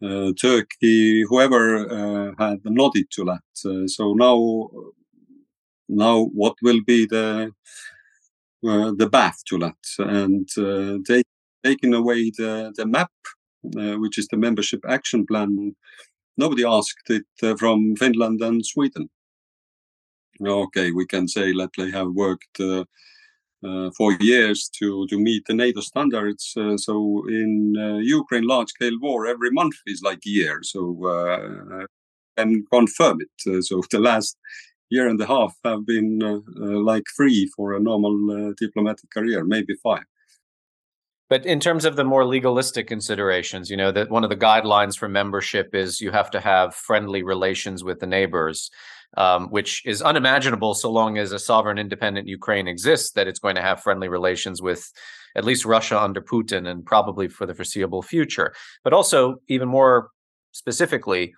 uh, 0.03 0.31
Turkey, 0.39 1.23
whoever 1.29 1.63
uh, 1.89 2.31
had 2.37 2.59
nodded 2.65 3.07
to 3.11 3.23
that. 3.25 3.89
so 3.89 4.13
now 4.13 4.69
now 5.87 6.25
what 6.33 6.55
will 6.61 6.81
be 6.85 7.05
the 7.05 7.51
the 8.97 9.09
path 9.11 9.43
to 9.45 9.59
that 9.59 9.81
and 9.99 10.47
take, 11.05 11.25
taking 11.63 11.93
away 11.93 12.31
the 12.37 12.73
the 12.75 12.85
map, 12.85 13.11
which 14.01 14.17
is 14.17 14.27
the 14.27 14.37
membership 14.37 14.81
action 14.87 15.25
plan 15.25 15.75
nobody 16.37 16.65
asked 16.65 17.09
it 17.09 17.25
uh, 17.43 17.55
from 17.55 17.95
Finland 17.95 18.41
and 18.41 18.65
Sweden. 18.65 19.09
Okay, 20.41 20.91
we 20.91 21.05
can 21.05 21.27
say 21.27 21.53
that 21.53 21.71
they 21.77 21.91
have 21.91 22.11
worked 22.11 22.59
uh, 22.59 22.83
uh, 23.63 23.89
for 23.97 24.11
years 24.19 24.69
to, 24.69 25.07
to 25.07 25.17
meet 25.17 25.43
the 25.47 25.53
NATO 25.53 25.79
standards. 25.79 26.53
Uh, 26.57 26.77
so 26.77 27.25
in 27.27 27.75
uh, 27.79 27.97
Ukraine, 27.97 28.43
large-scale 28.43 28.99
war 29.01 29.25
every 29.25 29.49
month 29.49 29.75
is 29.87 30.01
like 30.03 30.19
year. 30.25 30.59
So 30.61 30.81
uh, 31.05 31.85
and 32.37 32.69
confirm 32.69 33.21
it. 33.21 33.63
so 33.63 33.81
the 33.91 33.99
last 33.99 34.37
year 34.89 35.07
and 35.07 35.19
a 35.19 35.25
half 35.25 35.55
have 35.63 35.85
been 35.85 36.19
like 36.85 37.05
three 37.15 37.49
for 37.55 37.73
a 37.73 37.79
normal 37.79 38.53
diplomatic 38.59 39.09
career, 39.09 39.43
maybe 39.43 39.73
five. 39.81 40.05
But 41.29 41.45
in 41.45 41.59
terms 41.59 41.85
of 41.85 41.95
the 41.95 42.03
more 42.03 42.25
legalistic 42.25 42.87
considerations, 42.87 43.69
you 43.69 43.77
know, 43.77 43.91
that 43.91 44.11
one 44.11 44.23
of 44.23 44.29
the 44.29 44.35
guidelines 44.35 44.97
for 44.97 45.09
membership 45.09 45.73
is 45.73 45.99
you 45.99 46.11
have 46.11 46.29
to 46.31 46.39
have 46.39 46.75
friendly 46.75 47.23
relations 47.23 47.83
with 47.83 47.99
the 47.99 48.05
neighbors, 48.05 48.69
um, 49.17 49.47
which 49.49 49.83
is 49.85 50.01
unimaginable 50.03 50.75
so 50.75 50.91
long 50.91 51.17
as 51.17 51.31
a 51.31 51.39
sovereign 51.39 51.79
independent 51.79 52.27
Ukraine 52.27 52.67
exists, 52.67 53.11
that 53.13 53.27
it's 53.27 53.39
going 53.39 53.55
to 53.55 53.61
have 53.61 53.81
friendly 53.81 54.07
relations 54.07 54.61
with 54.61 54.91
at 55.35 55.43
least 55.43 55.65
Russia 55.65 55.99
under 55.99 56.21
Putin 56.21 56.67
and 56.67 56.85
probably 56.85 57.27
for 57.27 57.45
the 57.45 57.55
foreseeable 57.55 58.03
future. 58.03 58.53
But 58.83 58.93
also, 58.93 59.37
even 59.47 59.67
more 59.67 60.09
specifically, 60.51 61.33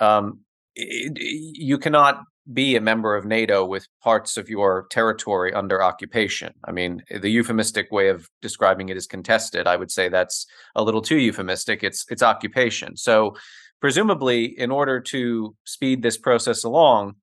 um, 0.00 0.40
you 0.74 1.78
cannot 1.78 2.22
be 2.52 2.76
a 2.76 2.80
member 2.80 3.14
of 3.16 3.24
NATO 3.24 3.64
with 3.64 3.86
parts 4.02 4.36
of 4.36 4.48
your 4.48 4.86
territory 4.90 5.52
under 5.52 5.82
occupation. 5.82 6.52
I 6.64 6.72
mean, 6.72 7.02
the 7.10 7.30
euphemistic 7.30 7.90
way 7.92 8.08
of 8.08 8.28
describing 8.42 8.88
it 8.88 8.96
is 8.96 9.06
contested. 9.06 9.66
I 9.66 9.76
would 9.76 9.90
say 9.90 10.08
that's 10.08 10.46
a 10.74 10.82
little 10.82 11.02
too 11.02 11.18
euphemistic. 11.18 11.82
It's 11.82 12.04
it's 12.10 12.22
occupation. 12.22 12.96
So 12.96 13.36
presumably 13.80 14.44
in 14.44 14.70
order 14.70 15.00
to 15.00 15.54
speed 15.64 16.02
this 16.02 16.16
process 16.16 16.64
along, 16.64 17.14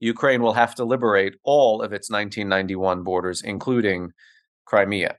Ukraine 0.00 0.42
will 0.42 0.54
have 0.54 0.74
to 0.76 0.84
liberate 0.84 1.34
all 1.44 1.80
of 1.82 1.92
its 1.92 2.10
1991 2.10 3.02
borders 3.02 3.42
including 3.42 4.10
Crimea. 4.64 5.16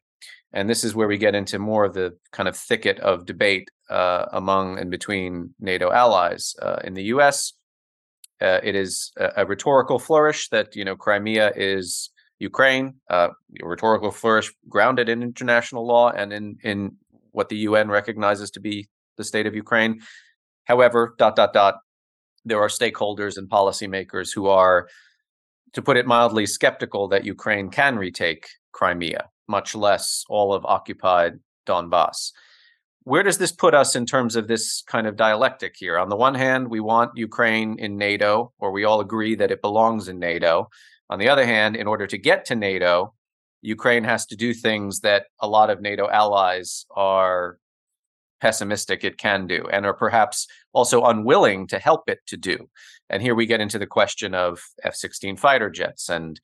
And 0.52 0.70
this 0.70 0.84
is 0.84 0.94
where 0.94 1.08
we 1.08 1.18
get 1.18 1.34
into 1.34 1.58
more 1.58 1.86
of 1.86 1.94
the 1.94 2.16
kind 2.32 2.48
of 2.48 2.56
thicket 2.56 3.00
of 3.00 3.26
debate 3.26 3.70
uh, 3.90 4.26
among 4.32 4.78
and 4.78 4.92
between 4.92 5.56
NATO 5.60 5.92
allies. 5.92 6.56
Uh, 6.62 6.78
in 6.84 6.94
the 6.94 7.06
US, 7.06 7.54
uh, 8.44 8.60
it 8.62 8.76
is 8.76 9.12
a, 9.18 9.32
a, 9.38 9.46
rhetorical 9.46 10.00
flourish 10.00 10.50
that 10.50 10.76
you 10.76 10.84
know 10.84 10.96
Crimea 10.96 11.54
is 11.56 12.12
Ukraine. 12.40 12.96
Uh, 13.10 13.30
rhetorical 13.62 14.12
flourish 14.12 14.54
grounded 14.68 15.08
in 15.08 15.24
international 15.24 15.88
law 15.88 16.12
and 16.12 16.34
in 16.34 16.58
in 16.64 16.98
what 17.32 17.50
the 17.50 17.58
UN 17.70 17.90
recognizes 17.90 18.52
to 18.52 18.60
be 18.60 18.88
the 19.18 19.24
state 19.24 19.48
of 19.48 19.56
Ukraine. 19.56 20.02
However, 20.66 21.16
dot 21.18 21.36
dot 21.36 21.54
dot, 21.54 21.76
there 22.46 22.62
are 22.62 22.68
stakeholders 22.68 23.38
and 23.38 23.50
policymakers 23.50 24.34
who 24.34 24.48
are, 24.48 24.88
to 25.74 25.82
put 25.82 25.98
it 25.98 26.06
mildly, 26.06 26.46
skeptical 26.46 27.08
that 27.10 27.26
Ukraine 27.26 27.70
can 27.70 27.98
retake 27.98 28.48
Crimea, 28.72 29.30
much 29.48 29.74
less 29.74 30.24
all 30.30 30.54
of 30.54 30.66
occupied 30.66 31.40
Donbass 31.66 32.32
where 33.04 33.24
does 33.24 33.38
this 33.38 33.52
put 33.52 33.74
us 33.74 33.96
in 33.96 34.06
terms 34.06 34.36
of 34.36 34.48
this 34.48 34.82
kind 34.88 35.08
of 35.08 35.16
dialectic 35.16 35.76
here? 35.78 35.98
On 35.98 36.10
the 36.10 36.16
one 36.16 36.36
hand, 36.36 36.70
we 36.70 36.80
want 36.80 37.18
Ukraine 37.18 37.78
in 37.78 37.98
NATO, 37.98 38.54
or 38.60 38.72
we 38.72 38.86
all 38.86 39.02
agree 39.02 39.36
that 39.36 39.52
it 39.52 39.62
belongs 39.62 40.08
in 40.08 40.20
NATO. 40.20 40.70
On 41.10 41.20
the 41.20 41.30
other 41.30 41.46
hand, 41.46 41.76
in 41.76 41.88
order 41.88 42.08
to 42.08 42.18
get 42.18 42.46
to 42.46 42.56
NATO, 42.56 43.14
Ukraine 43.62 44.04
has 44.04 44.26
to 44.28 44.36
do 44.36 44.54
things 44.54 45.02
that 45.02 45.26
a 45.40 45.48
lot 45.48 45.70
of 45.70 45.82
NATO 45.82 46.10
allies 46.10 46.86
are 46.96 47.58
pessimistic 48.42 49.04
it 49.04 49.18
can 49.18 49.48
do 49.48 49.66
and 49.72 49.86
are 49.86 49.94
perhaps 49.94 50.48
also 50.74 51.04
unwilling 51.04 51.68
to 51.68 51.80
help 51.80 52.10
it 52.10 52.20
to 52.28 52.38
do. 52.38 52.70
And 53.10 53.22
here 53.22 53.36
we 53.36 53.46
get 53.46 53.62
into 53.62 53.80
the 53.80 53.88
question 53.88 54.34
of 54.34 54.62
F 54.84 54.96
16 54.96 55.38
fighter 55.38 55.70
jets 55.70 56.10
and 56.10 56.40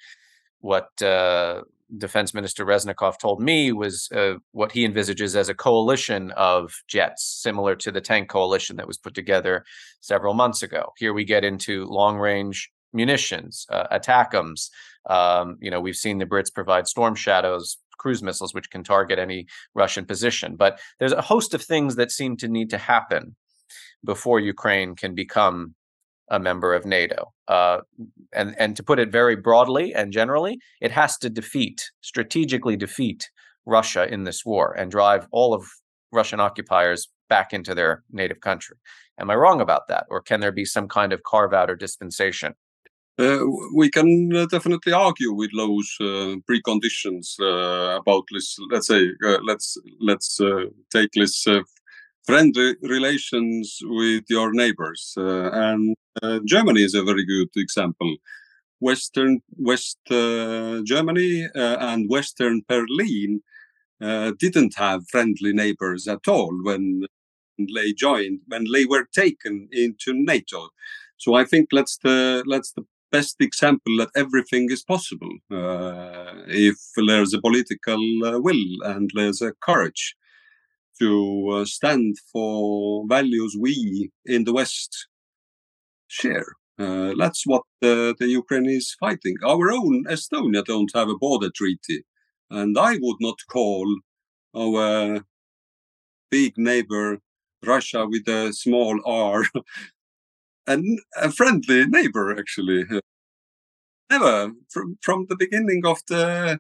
what 0.60 0.90
uh, 1.02 1.62
Defense 1.98 2.34
Minister 2.34 2.66
Reznikov 2.66 3.18
told 3.18 3.42
me 3.42 3.72
was 3.72 4.10
uh, 4.16 4.36
what 4.52 4.72
he 4.72 4.86
envisages 4.86 5.36
as 5.36 5.50
a 5.50 5.56
coalition 5.56 6.32
of 6.32 6.72
jets, 6.88 7.24
similar 7.24 7.76
to 7.78 7.92
the 7.92 8.02
tank 8.02 8.30
coalition 8.30 8.76
that 8.78 8.88
was 8.88 8.98
put 8.98 9.14
together 9.14 9.64
several 10.00 10.34
months 10.34 10.62
ago. 10.62 10.94
Here 10.98 11.14
we 11.14 11.26
get 11.26 11.44
into 11.44 11.86
long 11.86 12.18
range 12.18 12.70
munitions, 12.94 13.66
uh, 13.70 13.88
ATACMS. 14.00 14.70
Um, 15.10 15.58
you 15.62 15.72
know, 15.72 15.82
we've 15.82 15.96
seen 15.96 16.20
the 16.20 16.26
Brits 16.26 16.54
provide 16.54 16.88
Storm 16.88 17.16
Shadows 17.16 17.78
cruise 17.98 18.24
missiles, 18.24 18.54
which 18.54 18.70
can 18.70 18.84
target 18.84 19.20
any 19.20 19.46
Russian 19.76 20.06
position. 20.06 20.56
But 20.56 20.80
there's 21.00 21.12
a 21.12 21.22
host 21.22 21.54
of 21.54 21.62
things 21.62 21.96
that 21.96 22.12
seem 22.12 22.38
to 22.38 22.48
need 22.48 22.70
to 22.70 22.78
happen 22.78 23.36
before 24.04 24.40
Ukraine 24.40 24.96
can 24.96 25.14
become 25.14 25.76
a 26.30 26.40
member 26.40 26.74
of 26.74 26.86
NATO. 26.86 27.32
Uh, 27.48 27.80
and 28.34 28.56
and 28.60 28.76
to 28.76 28.84
put 28.84 29.00
it 29.00 29.12
very 29.12 29.36
broadly 29.36 29.94
and 29.94 30.14
generally, 30.14 30.60
it 30.82 30.92
has 30.92 31.18
to 31.18 31.30
defeat 31.30 31.92
strategically 32.02 32.78
defeat 32.78 33.30
Russia 33.66 34.08
in 34.12 34.24
this 34.24 34.46
war 34.46 34.74
and 34.74 34.92
drive 34.92 35.28
all 35.32 35.54
of 35.54 35.64
Russian 36.12 36.40
occupiers 36.40 37.10
back 37.30 37.54
into 37.54 37.76
their 37.76 38.04
native 38.12 38.40
country. 38.42 38.78
Am 39.20 39.30
I 39.30 39.36
wrong 39.36 39.62
about 39.62 39.88
that, 39.90 40.06
or 40.10 40.22
can 40.22 40.40
there 40.40 40.52
be 40.52 40.66
some 40.66 40.88
kind 40.88 41.14
of 41.14 41.24
carve 41.24 41.54
out 41.54 41.70
or 41.70 41.76
dispensation? 41.76 42.54
Uh, 43.20 43.40
we 43.76 43.90
can 43.90 44.32
uh, 44.34 44.46
definitely 44.46 44.94
argue 44.94 45.34
with 45.34 45.50
those 45.54 45.94
uh, 46.00 46.38
preconditions 46.50 47.38
uh, 47.42 48.00
about 48.00 48.24
this. 48.32 48.58
Let's 48.72 48.88
say, 48.88 49.10
uh, 49.26 49.40
let's 49.44 49.78
let's 50.00 50.40
take 50.90 51.12
this 51.14 51.46
friendly 52.30 52.76
relations 52.84 53.80
with 53.82 54.24
your 54.30 54.52
neighbors. 54.54 55.14
Uh, 55.18 55.50
and 55.52 55.96
Germany 56.46 56.84
is 56.84 56.94
a 56.94 57.04
very 57.04 57.26
good 57.26 57.50
example. 57.56 58.18
Western 58.80 59.42
West 59.58 60.00
uh, 60.10 60.82
Germany 60.84 61.48
uh, 61.56 61.78
and 61.80 62.10
Western 62.10 62.62
Berlin 62.68 63.42
uh, 64.02 64.32
didn't 64.40 64.76
have 64.78 65.10
friendly 65.10 65.54
neighbors 65.54 66.08
at 66.08 66.28
all 66.28 66.52
when 66.64 67.06
they 67.58 67.92
joined, 67.92 68.40
when 68.48 68.66
they 68.74 68.86
were 68.86 69.06
taken 69.14 69.68
into 69.72 70.14
NATO. 70.14 70.70
So 71.18 71.34
I 71.34 71.44
think 71.44 71.70
that's 71.72 71.98
the 71.98 72.46
that's 72.50 72.72
the 72.72 72.86
best 73.12 73.38
example 73.42 73.98
that 73.98 74.12
everything 74.16 74.72
is 74.72 74.84
possible 74.84 75.34
uh, 75.52 76.44
if 76.48 76.78
there's 76.96 77.34
a 77.34 77.42
political 77.42 78.00
will 78.42 78.66
and 78.84 79.10
there's 79.16 79.42
a 79.42 79.54
courage 79.62 80.16
to 81.00 81.50
uh, 81.50 81.66
stand 81.66 82.18
for 82.32 83.06
values 83.08 83.58
we 83.60 84.12
in 84.26 84.44
the 84.44 84.54
West 84.54 85.08
share. 86.10 86.48
Uh, 86.78 87.14
that's 87.18 87.46
what 87.46 87.64
the, 87.82 88.16
the 88.20 88.28
Ukraine 88.28 88.70
is 88.70 88.96
fighting. 89.00 89.36
Our 89.46 89.72
own 89.72 90.06
Estonia 90.06 90.64
don't 90.64 90.92
have 90.96 91.10
a 91.10 91.18
border 91.18 91.50
treaty, 91.54 92.04
and 92.50 92.78
I 92.78 92.98
would 93.02 93.18
not 93.20 93.40
call 93.52 93.86
our 94.56 95.26
big 96.32 96.54
neighbor 96.58 97.20
Russia 97.66 98.08
with 98.08 98.28
a 98.28 98.54
small 98.54 99.02
R 99.06 99.44
and 100.68 101.00
a 101.18 101.32
friendly 101.32 101.86
neighbor 101.86 102.38
actually. 102.38 102.86
Never 104.10 104.54
from 104.70 104.98
from 105.02 105.26
the 105.30 105.36
beginning 105.38 105.82
of 105.86 106.00
the 106.08 106.60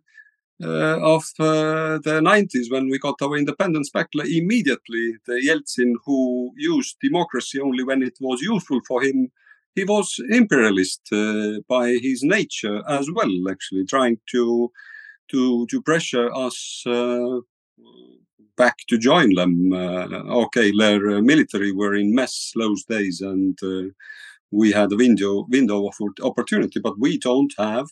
uh, 0.61 0.99
of 0.99 1.23
uh, 1.39 1.99
the 2.03 2.19
90s 2.21 2.69
when 2.69 2.89
we 2.89 2.99
got 2.99 3.21
our 3.21 3.37
independence 3.37 3.89
back 3.89 4.09
immediately. 4.13 5.15
The 5.25 5.41
yeltsin 5.47 5.93
who 6.05 6.51
used 6.57 6.97
democracy 7.01 7.61
only 7.61 7.83
when 7.83 8.03
it 8.03 8.17
was 8.19 8.41
useful 8.41 8.81
for 8.87 9.01
him 9.01 9.31
he 9.75 9.85
was 9.85 10.19
imperialist 10.29 11.01
uh, 11.13 11.59
by 11.67 11.97
his 12.01 12.23
nature 12.23 12.81
as 12.89 13.07
well 13.13 13.31
actually 13.49 13.85
trying 13.85 14.17
to 14.31 14.71
to 15.31 15.65
to 15.67 15.81
pressure 15.81 16.33
us 16.35 16.83
uh, 16.85 17.39
back 18.57 18.75
to 18.89 18.97
join 18.97 19.35
them. 19.35 19.71
Uh, 19.71 20.07
okay 20.43 20.71
their 20.77 21.21
military 21.21 21.71
were 21.71 21.95
in 21.95 22.13
mess 22.13 22.51
those 22.55 22.83
days 22.83 23.21
and 23.21 23.57
we 24.51 24.71
had 24.71 24.91
a 24.91 24.97
window 24.97 25.45
window 25.49 25.87
of 25.87 25.95
opportunity 26.21 26.79
but 26.81 26.99
we 26.99 27.17
don't 27.17 27.53
have 27.57 27.87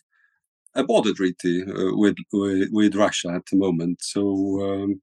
a 0.78 0.84
border 0.84 1.12
treaty 1.12 1.62
uh, 1.62 1.96
with, 1.96 2.16
with, 2.32 2.68
with 2.72 2.94
Russia 2.94 3.28
at 3.34 3.46
the 3.50 3.56
moment. 3.56 3.98
So 4.02 4.22
um, 4.62 5.02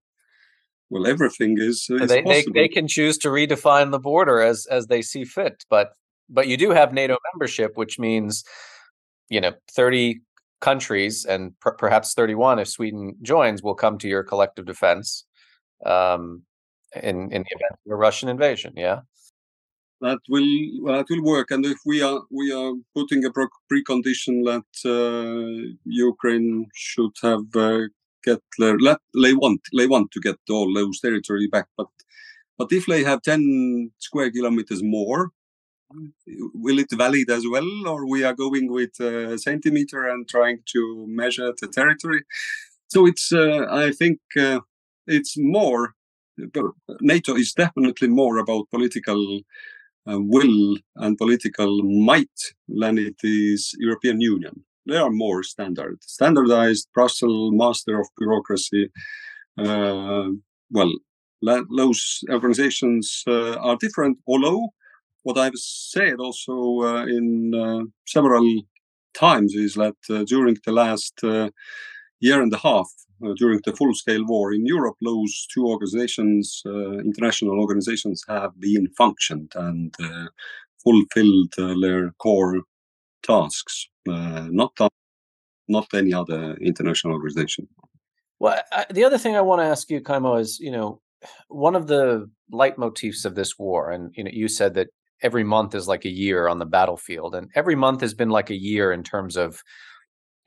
well, 0.89 1.07
everything 1.07 1.57
is, 1.59 1.87
is 1.89 2.09
they, 2.09 2.21
they, 2.21 2.45
they 2.53 2.67
can 2.67 2.87
choose 2.87 3.17
to 3.19 3.29
redefine 3.29 3.91
the 3.91 3.99
border 3.99 4.39
as 4.39 4.65
as 4.67 4.87
they 4.87 5.01
see 5.01 5.25
fit, 5.25 5.65
but 5.69 5.93
but 6.29 6.47
you 6.47 6.57
do 6.57 6.71
have 6.71 6.93
NATO 6.93 7.17
membership, 7.33 7.71
which 7.75 7.99
means 7.99 8.43
you 9.29 9.41
know 9.41 9.53
thirty 9.71 10.21
countries 10.61 11.25
and 11.25 11.59
per- 11.59 11.75
perhaps 11.75 12.13
thirty 12.13 12.35
one 12.35 12.59
if 12.59 12.67
Sweden 12.67 13.15
joins 13.21 13.63
will 13.63 13.75
come 13.75 13.97
to 13.99 14.07
your 14.07 14.23
collective 14.23 14.65
defense 14.65 15.25
um, 15.85 16.43
in 16.95 17.31
in 17.31 17.43
the 17.43 17.55
event 17.57 17.79
of 17.85 17.91
a 17.91 17.95
Russian 17.95 18.29
invasion. 18.29 18.73
Yeah 18.75 19.01
that 20.01 20.19
will 20.29 20.49
that 20.85 21.05
will 21.09 21.23
work. 21.23 21.51
And 21.51 21.65
if 21.65 21.79
we 21.85 22.01
are 22.01 22.21
we 22.31 22.51
are 22.51 22.73
putting 22.93 23.25
a 23.25 23.31
precondition 23.31 24.43
that 24.45 24.71
uh, 24.85 25.75
Ukraine 25.85 26.67
should 26.73 27.15
have 27.21 27.45
uh, 27.55 27.87
get 28.23 28.41
let 28.59 28.99
they 29.21 29.33
want 29.33 29.61
they 29.77 29.87
want 29.87 30.11
to 30.11 30.19
get 30.19 30.37
all 30.49 30.73
those 30.73 30.99
territory 30.99 31.47
back, 31.47 31.67
but 31.77 31.87
but 32.57 32.71
if 32.71 32.85
they 32.85 33.03
have 33.03 33.21
ten 33.21 33.91
square 33.99 34.31
kilometers 34.31 34.81
more, 34.83 35.31
will 36.53 36.79
it 36.79 36.91
valid 36.91 37.29
as 37.29 37.43
well, 37.49 37.69
or 37.87 38.07
we 38.07 38.23
are 38.23 38.33
going 38.33 38.71
with 38.71 38.99
a 38.99 39.37
centimeter 39.37 40.07
and 40.07 40.27
trying 40.27 40.59
to 40.73 41.05
measure 41.07 41.53
the 41.61 41.67
territory? 41.67 42.23
So 42.87 43.05
it's 43.05 43.31
uh, 43.31 43.65
I 43.69 43.91
think 43.91 44.19
uh, 44.37 44.59
it's 45.07 45.35
more. 45.37 45.95
NATO 46.99 47.33
is 47.35 47.53
definitely 47.53 48.09
more 48.09 48.37
about 48.39 48.69
political 48.69 49.39
will 50.07 50.77
and 50.97 51.17
political 51.17 51.83
might 51.83 52.39
than 52.67 52.97
it 52.97 53.15
is 53.23 53.75
European 53.79 54.21
Union. 54.21 54.63
They 54.87 54.97
are 54.97 55.09
more 55.09 55.41
standard, 55.43 55.97
standardized 56.03 56.87
Brussels 56.93 57.51
master 57.53 57.99
of 57.99 58.07
bureaucracy. 58.17 58.91
Uh, 59.57 60.29
well, 60.69 60.93
those 61.41 62.23
organizations 62.29 63.23
uh, 63.27 63.55
are 63.57 63.77
different. 63.77 64.19
Although 64.27 64.69
what 65.23 65.37
I've 65.37 65.55
said 65.55 66.15
also 66.19 66.81
uh, 66.81 67.05
in 67.05 67.53
uh, 67.55 67.85
several 68.05 68.47
times 69.15 69.55
is 69.55 69.73
that 69.73 69.95
uh, 70.09 70.23
during 70.23 70.57
the 70.65 70.71
last 70.71 71.13
year 72.19 72.41
and 72.41 72.53
a 72.53 72.57
half, 72.57 72.89
uh, 73.23 73.33
during 73.37 73.61
the 73.65 73.73
full-scale 73.73 74.25
war 74.25 74.53
in 74.53 74.65
Europe, 74.65 74.95
those 75.01 75.47
two 75.53 75.65
organizations, 75.67 76.61
uh, 76.65 76.99
international 76.99 77.59
organizations, 77.59 78.23
have 78.27 78.59
been 78.59 78.87
functioned 78.97 79.51
and 79.55 79.95
uh, 80.03 80.27
fulfilled 80.83 81.53
their 81.81 82.11
core 82.19 82.61
tasks. 83.23 83.87
not 84.05 84.73
not 85.67 85.87
any 85.93 86.13
other 86.13 86.55
international 86.61 87.13
organization. 87.13 87.67
Well, 88.39 88.61
I, 88.71 88.85
the 88.91 89.03
other 89.03 89.17
thing 89.17 89.35
I 89.35 89.41
want 89.41 89.61
to 89.61 89.65
ask 89.65 89.89
you, 89.89 90.01
Kaimo, 90.01 90.39
is 90.39 90.59
you 90.59 90.71
know 90.71 91.01
one 91.47 91.75
of 91.75 91.87
the 91.87 92.29
leitmotifs 92.51 93.25
of 93.25 93.35
this 93.35 93.57
war, 93.57 93.91
and 93.91 94.13
you 94.15 94.23
know 94.23 94.31
you 94.33 94.47
said 94.47 94.73
that 94.75 94.89
every 95.21 95.43
month 95.43 95.73
is 95.73 95.87
like 95.87 96.05
a 96.05 96.09
year 96.09 96.47
on 96.47 96.59
the 96.59 96.65
battlefield, 96.65 97.35
and 97.35 97.49
every 97.55 97.75
month 97.75 98.01
has 98.01 98.13
been 98.13 98.29
like 98.29 98.49
a 98.49 98.61
year 98.71 98.91
in 98.91 99.03
terms 99.03 99.37
of 99.37 99.63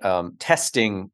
um, 0.02 0.36
testing 0.38 1.10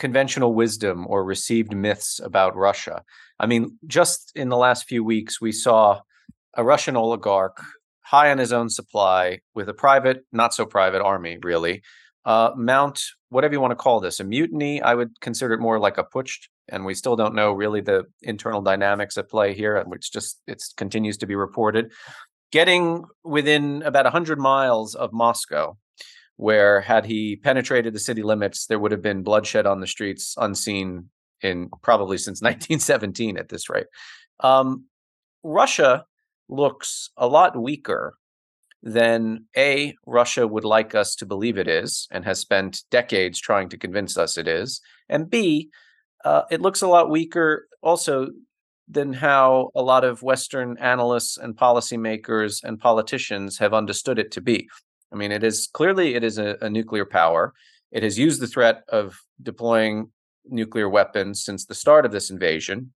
conventional 0.00 0.54
wisdom 0.54 1.06
or 1.06 1.22
received 1.24 1.76
myths 1.76 2.20
about 2.24 2.56
Russia. 2.56 3.04
I 3.38 3.46
mean, 3.46 3.78
just 3.86 4.32
in 4.34 4.48
the 4.48 4.56
last 4.56 4.88
few 4.88 5.04
weeks, 5.04 5.40
we 5.40 5.52
saw 5.52 6.00
a 6.54 6.64
Russian 6.64 6.96
oligarch 6.96 7.62
high 8.00 8.30
on 8.32 8.38
his 8.38 8.52
own 8.52 8.70
supply 8.70 9.40
with 9.54 9.68
a 9.68 9.74
private, 9.74 10.24
not 10.32 10.52
so 10.54 10.66
private 10.66 11.02
army, 11.02 11.38
really, 11.42 11.82
uh, 12.24 12.50
mount 12.56 13.00
whatever 13.28 13.54
you 13.54 13.60
want 13.60 13.70
to 13.72 13.76
call 13.76 14.00
this 14.00 14.20
a 14.20 14.24
mutiny. 14.24 14.82
I 14.82 14.94
would 14.94 15.20
consider 15.20 15.52
it 15.54 15.60
more 15.60 15.78
like 15.78 15.98
a 15.98 16.04
putsch, 16.04 16.48
and 16.68 16.84
we 16.84 16.94
still 16.94 17.14
don't 17.14 17.34
know 17.34 17.52
really 17.52 17.82
the 17.82 18.04
internal 18.22 18.62
dynamics 18.62 19.18
at 19.18 19.28
play 19.28 19.54
here, 19.54 19.82
which 19.84 20.10
just 20.10 20.40
it 20.46 20.62
continues 20.76 21.18
to 21.18 21.26
be 21.26 21.36
reported. 21.36 21.92
Getting 22.50 23.04
within 23.22 23.82
about 23.82 24.06
100 24.06 24.40
miles 24.40 24.94
of 24.94 25.12
Moscow, 25.12 25.76
where 26.40 26.80
had 26.80 27.04
he 27.04 27.36
penetrated 27.36 27.92
the 27.92 28.00
city 28.00 28.22
limits, 28.22 28.64
there 28.64 28.78
would 28.78 28.92
have 28.92 29.02
been 29.02 29.22
bloodshed 29.22 29.66
on 29.66 29.80
the 29.80 29.86
streets 29.86 30.34
unseen 30.38 31.10
in 31.42 31.68
probably 31.82 32.16
since 32.16 32.40
1917 32.42 33.36
at 33.36 33.50
this 33.50 33.68
rate. 33.68 33.88
Um, 34.42 34.86
Russia 35.42 36.06
looks 36.48 37.10
a 37.18 37.26
lot 37.26 37.60
weaker 37.60 38.14
than 38.82 39.44
A, 39.54 39.94
Russia 40.06 40.48
would 40.48 40.64
like 40.64 40.94
us 40.94 41.14
to 41.16 41.26
believe 41.26 41.58
it 41.58 41.68
is 41.68 42.08
and 42.10 42.24
has 42.24 42.40
spent 42.40 42.84
decades 42.90 43.38
trying 43.38 43.68
to 43.68 43.76
convince 43.76 44.16
us 44.16 44.38
it 44.38 44.48
is. 44.48 44.80
And 45.10 45.28
B, 45.28 45.68
uh, 46.24 46.44
it 46.50 46.62
looks 46.62 46.80
a 46.80 46.88
lot 46.88 47.10
weaker 47.10 47.66
also 47.82 48.28
than 48.88 49.12
how 49.12 49.72
a 49.74 49.82
lot 49.82 50.04
of 50.04 50.22
Western 50.22 50.78
analysts 50.78 51.36
and 51.36 51.54
policymakers 51.54 52.64
and 52.64 52.80
politicians 52.80 53.58
have 53.58 53.74
understood 53.74 54.18
it 54.18 54.32
to 54.32 54.40
be. 54.40 54.70
I 55.12 55.16
mean, 55.16 55.32
it 55.32 55.42
is 55.42 55.68
clearly 55.72 56.14
it 56.14 56.24
is 56.24 56.38
a, 56.38 56.56
a 56.60 56.70
nuclear 56.70 57.04
power. 57.04 57.52
It 57.90 58.02
has 58.02 58.18
used 58.18 58.40
the 58.40 58.46
threat 58.46 58.82
of 58.88 59.18
deploying 59.42 60.10
nuclear 60.46 60.88
weapons 60.88 61.44
since 61.44 61.66
the 61.66 61.74
start 61.74 62.06
of 62.06 62.12
this 62.12 62.30
invasion. 62.30 62.92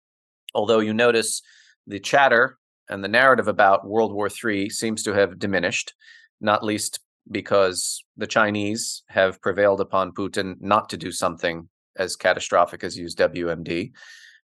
Although 0.54 0.80
you 0.80 0.94
notice 0.94 1.42
the 1.86 1.98
chatter 1.98 2.58
and 2.88 3.02
the 3.02 3.08
narrative 3.08 3.48
about 3.48 3.86
World 3.86 4.12
War 4.12 4.28
III 4.28 4.70
seems 4.70 5.02
to 5.02 5.12
have 5.12 5.38
diminished, 5.38 5.94
not 6.40 6.64
least 6.64 7.00
because 7.30 8.04
the 8.16 8.26
Chinese 8.26 9.02
have 9.08 9.40
prevailed 9.40 9.80
upon 9.80 10.12
Putin 10.12 10.56
not 10.60 10.88
to 10.90 10.96
do 10.96 11.10
something 11.10 11.68
as 11.96 12.16
catastrophic 12.16 12.84
as 12.84 12.98
use 12.98 13.14
WMD. 13.14 13.92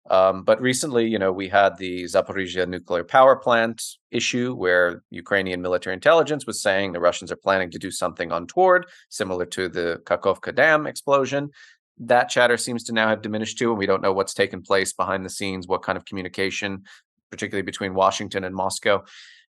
Um, 0.08 0.42
but 0.42 0.60
recently, 0.60 1.06
you 1.06 1.18
know, 1.18 1.30
we 1.30 1.48
had 1.48 1.76
the 1.76 2.04
Zaporizhia 2.04 2.66
nuclear 2.66 3.04
power 3.04 3.36
plant 3.36 3.82
issue 4.10 4.54
where 4.54 5.02
Ukrainian 5.10 5.60
military 5.60 5.94
intelligence 5.94 6.46
was 6.46 6.62
saying 6.62 6.92
the 6.92 7.00
Russians 7.00 7.30
are 7.30 7.36
planning 7.36 7.70
to 7.70 7.78
do 7.78 7.90
something 7.90 8.32
untoward, 8.32 8.86
similar 9.08 9.44
to 9.46 9.68
the 9.68 10.00
Kakhovka 10.04 10.54
Dam 10.54 10.86
explosion. 10.86 11.50
That 11.98 12.30
chatter 12.30 12.56
seems 12.56 12.82
to 12.84 12.94
now 12.94 13.08
have 13.08 13.20
diminished 13.20 13.58
too, 13.58 13.70
and 13.70 13.78
we 13.78 13.86
don't 13.86 14.02
know 14.02 14.12
what's 14.12 14.32
taken 14.32 14.62
place 14.62 14.92
behind 14.92 15.24
the 15.24 15.30
scenes, 15.30 15.68
what 15.68 15.82
kind 15.82 15.98
of 15.98 16.06
communication, 16.06 16.84
particularly 17.30 17.62
between 17.62 17.94
Washington 17.94 18.42
and 18.44 18.54
Moscow. 18.54 19.04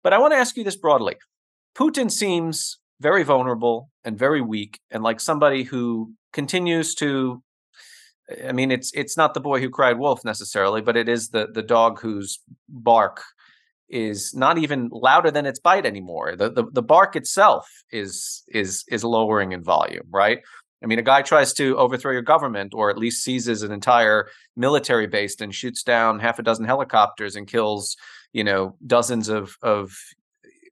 But 0.02 0.14
I 0.14 0.18
want 0.18 0.32
to 0.32 0.38
ask 0.38 0.56
you 0.56 0.64
this 0.64 0.78
broadly 0.78 1.18
Putin 1.76 2.10
seems 2.10 2.80
very 3.02 3.24
vulnerable 3.24 3.90
and 4.04 4.18
very 4.18 4.42
weak, 4.42 4.80
and 4.90 5.04
like 5.04 5.20
somebody 5.20 5.64
who 5.64 6.14
continues 6.32 6.96
to 6.96 7.44
I 8.48 8.52
mean, 8.52 8.72
it's 8.72 8.92
it's 8.94 9.16
not 9.16 9.34
the 9.34 9.40
boy 9.40 9.62
who 9.62 9.70
cried 9.70 9.98
wolf 9.98 10.26
necessarily, 10.26 10.82
but 10.82 10.98
it 10.98 11.08
is 11.08 11.30
the 11.30 11.48
the 11.54 11.64
dog 11.64 12.02
whose 12.02 12.40
bark 12.68 13.22
is 13.90 14.34
not 14.34 14.58
even 14.58 14.90
louder 14.92 15.32
than 15.32 15.46
its 15.46 15.60
bite 15.60 15.86
anymore. 15.86 16.36
The, 16.36 16.52
the 16.52 16.66
the 16.72 16.82
bark 16.82 17.16
itself 17.16 17.70
is 17.92 18.44
is 18.50 18.84
is 18.90 19.04
lowering 19.04 19.54
in 19.54 19.64
volume, 19.64 20.08
right? 20.12 20.40
I 20.84 20.86
mean, 20.86 21.00
a 21.00 21.04
guy 21.04 21.22
tries 21.22 21.54
to 21.54 21.78
overthrow 21.78 22.12
your 22.12 22.22
government, 22.22 22.74
or 22.76 22.90
at 22.90 22.98
least 22.98 23.24
seizes 23.24 23.64
an 23.64 23.72
entire 23.72 24.28
military 24.56 25.08
base 25.08 25.40
and 25.42 25.56
shoots 25.56 25.82
down 25.82 26.20
half 26.20 26.38
a 26.38 26.44
dozen 26.44 26.66
helicopters 26.66 27.36
and 27.36 27.48
kills, 27.48 27.98
you 28.34 28.44
know, 28.44 28.76
dozens 28.86 29.30
of 29.30 29.56
of 29.62 29.98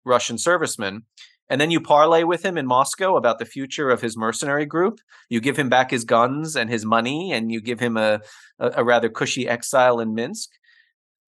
Russian 0.04 0.38
servicemen 0.38 1.04
and 1.50 1.62
then 1.62 1.72
you 1.72 1.80
parlay 1.80 2.24
with 2.24 2.44
him 2.44 2.58
in 2.58 2.66
Moscow 2.66 3.16
about 3.16 3.40
the 3.40 3.46
future 3.46 3.90
of 3.90 4.02
his 4.02 4.18
mercenary 4.18 4.66
group. 4.66 5.00
You 5.30 5.40
give 5.40 5.58
him 5.58 5.70
back 5.70 5.92
his 5.92 6.04
guns 6.04 6.56
and 6.56 6.70
his 6.70 6.86
money, 6.86 7.32
and 7.32 7.52
you 7.52 7.62
give 7.62 7.80
him 7.80 7.98
a, 7.98 8.22
a, 8.60 8.72
a 8.78 8.84
rather 8.84 9.10
cushy 9.10 9.48
exile 9.48 10.00
in 10.00 10.14
Minsk. 10.14 10.50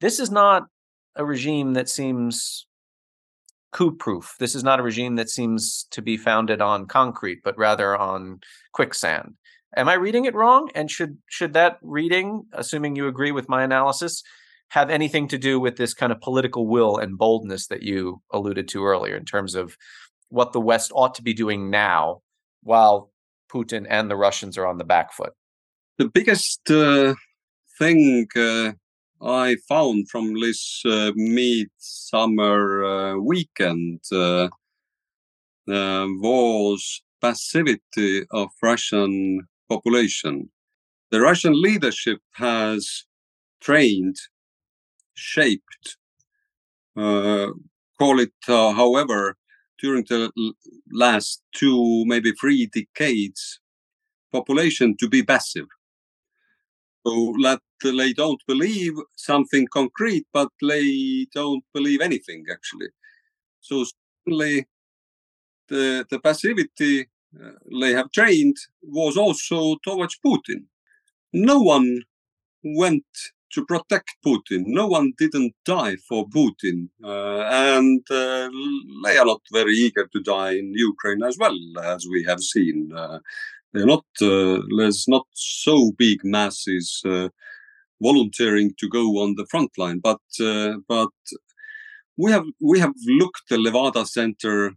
This 0.01 0.19
is 0.19 0.31
not 0.31 0.63
a 1.15 1.25
regime 1.25 1.73
that 1.73 1.89
seems 1.89 2.67
coup 3.71 3.95
proof. 3.95 4.35
This 4.39 4.55
is 4.55 4.63
not 4.63 4.79
a 4.79 4.83
regime 4.83 5.15
that 5.17 5.29
seems 5.29 5.87
to 5.91 6.01
be 6.01 6.17
founded 6.17 6.61
on 6.61 6.87
concrete, 6.87 7.39
but 7.43 7.57
rather 7.57 7.95
on 7.95 8.39
quicksand. 8.73 9.35
Am 9.75 9.89
I 9.89 9.93
reading 9.93 10.25
it 10.25 10.33
wrong? 10.33 10.69
And 10.73 10.89
should 10.89 11.17
should 11.29 11.53
that 11.53 11.77
reading, 11.81 12.43
assuming 12.53 12.95
you 12.95 13.07
agree 13.07 13.31
with 13.31 13.49
my 13.49 13.63
analysis, 13.63 14.23
have 14.69 14.89
anything 14.89 15.27
to 15.29 15.37
do 15.37 15.59
with 15.59 15.77
this 15.77 15.93
kind 15.93 16.11
of 16.11 16.19
political 16.21 16.67
will 16.67 16.97
and 16.97 17.17
boldness 17.17 17.67
that 17.67 17.83
you 17.83 18.21
alluded 18.31 18.67
to 18.69 18.85
earlier 18.85 19.15
in 19.15 19.25
terms 19.25 19.55
of 19.55 19.77
what 20.29 20.53
the 20.53 20.61
West 20.61 20.91
ought 20.93 21.15
to 21.15 21.21
be 21.21 21.33
doing 21.33 21.69
now 21.69 22.21
while 22.63 23.11
Putin 23.51 23.85
and 23.89 24.09
the 24.09 24.15
Russians 24.15 24.57
are 24.57 24.67
on 24.67 24.77
the 24.77 24.83
back 24.83 25.13
foot? 25.13 25.33
The 25.97 26.09
biggest 26.09 26.69
uh, 26.69 27.15
thing 27.79 28.27
uh, 28.35 28.73
I 29.21 29.57
found 29.67 30.09
from 30.09 30.39
this 30.39 30.83
uh, 30.85 31.11
midsummer 31.15 32.83
uh, 32.83 33.17
weekend 33.17 34.01
uh, 34.11 34.49
uh, 35.67 36.07
was 36.19 37.01
passivity 37.19 38.25
of 38.31 38.49
Russian 38.61 39.47
population. 39.69 40.49
The 41.09 41.21
Russian 41.21 41.59
leadership 41.59 42.19
has 42.33 43.05
trained, 43.59 44.17
shaped, 45.15 45.97
call 46.95 48.19
it 48.19 48.33
however, 48.45 49.35
during 49.79 50.03
the 50.09 50.31
last 50.91 51.41
two, 51.55 52.05
maybe 52.05 52.31
three 52.31 52.67
decades, 52.67 53.59
population 54.31 54.95
to 54.97 55.07
be 55.07 55.23
passive. 55.23 55.67
So 57.05 57.33
that 57.43 57.61
they 57.83 58.13
don't 58.13 58.41
believe 58.47 58.93
something 59.15 59.67
concrete, 59.71 60.25
but 60.33 60.49
they 60.61 61.27
don't 61.33 61.63
believe 61.73 62.01
anything 62.01 62.43
actually. 62.51 62.89
So 63.61 63.85
certainly 64.25 64.67
the, 65.69 66.05
the 66.09 66.19
passivity 66.19 67.07
uh, 67.41 67.51
they 67.79 67.93
have 67.93 68.11
trained 68.11 68.57
was 68.81 69.17
also 69.17 69.77
towards 69.83 70.17
Putin. 70.25 70.65
No 71.33 71.59
one 71.59 72.01
went 72.63 73.05
to 73.53 73.65
protect 73.65 74.15
Putin. 74.25 74.63
No 74.65 74.87
one 74.87 75.13
didn't 75.17 75.53
die 75.65 75.95
for 76.07 76.27
Putin, 76.27 76.89
uh, 77.03 77.41
and 77.69 78.01
uh, 78.11 78.49
they 79.03 79.17
are 79.17 79.25
not 79.25 79.41
very 79.51 79.73
eager 79.73 80.07
to 80.11 80.19
die 80.21 80.51
in 80.51 80.73
Ukraine 80.73 81.23
as 81.23 81.37
well, 81.37 81.57
as 81.83 82.05
we 82.09 82.23
have 82.23 82.41
seen. 82.41 82.91
Uh, 82.95 83.19
they're 83.73 83.85
not. 83.85 84.05
Uh, 84.21 84.61
there's 84.77 85.07
not 85.07 85.27
so 85.33 85.91
big 85.97 86.19
masses 86.23 87.01
uh, 87.05 87.29
volunteering 88.01 88.73
to 88.79 88.87
go 88.89 89.03
on 89.23 89.35
the 89.35 89.47
front 89.49 89.71
line, 89.77 89.99
but 89.99 90.21
uh, 90.41 90.75
but 90.87 91.09
we 92.17 92.31
have 92.31 92.45
we 92.61 92.79
have 92.79 92.93
looked 93.05 93.43
the 93.49 93.57
Levada 93.57 94.05
Center 94.05 94.71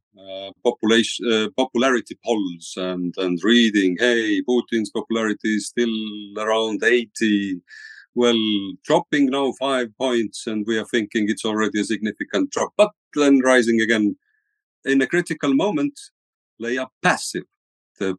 population 0.62 1.51
popularity 1.57 2.16
polls 2.25 2.75
and 2.77 3.14
and 3.16 3.39
reading. 3.43 3.97
Hey, 3.99 4.43
Putin's 4.43 4.91
popularity 4.91 5.57
is 5.57 5.68
still 5.68 5.97
around 6.39 6.85
eighty. 6.85 7.61
Well, 8.15 8.39
dropping 8.85 9.27
now 9.27 9.53
five 9.59 9.89
points, 9.97 10.47
and 10.47 10.65
we 10.67 10.79
are 10.79 10.85
thinking 10.85 11.27
it's 11.29 11.45
already 11.45 11.81
a 11.81 11.85
significant 11.85 12.51
drop, 12.51 12.73
but 12.77 12.91
then 13.15 13.41
rising 13.41 13.81
again. 13.81 14.17
In 14.85 15.03
a 15.03 15.07
critical 15.07 15.55
moment, 15.55 15.99
they 16.61 16.79
are 16.79 16.91
passive. 17.03 17.45
The 17.99 18.17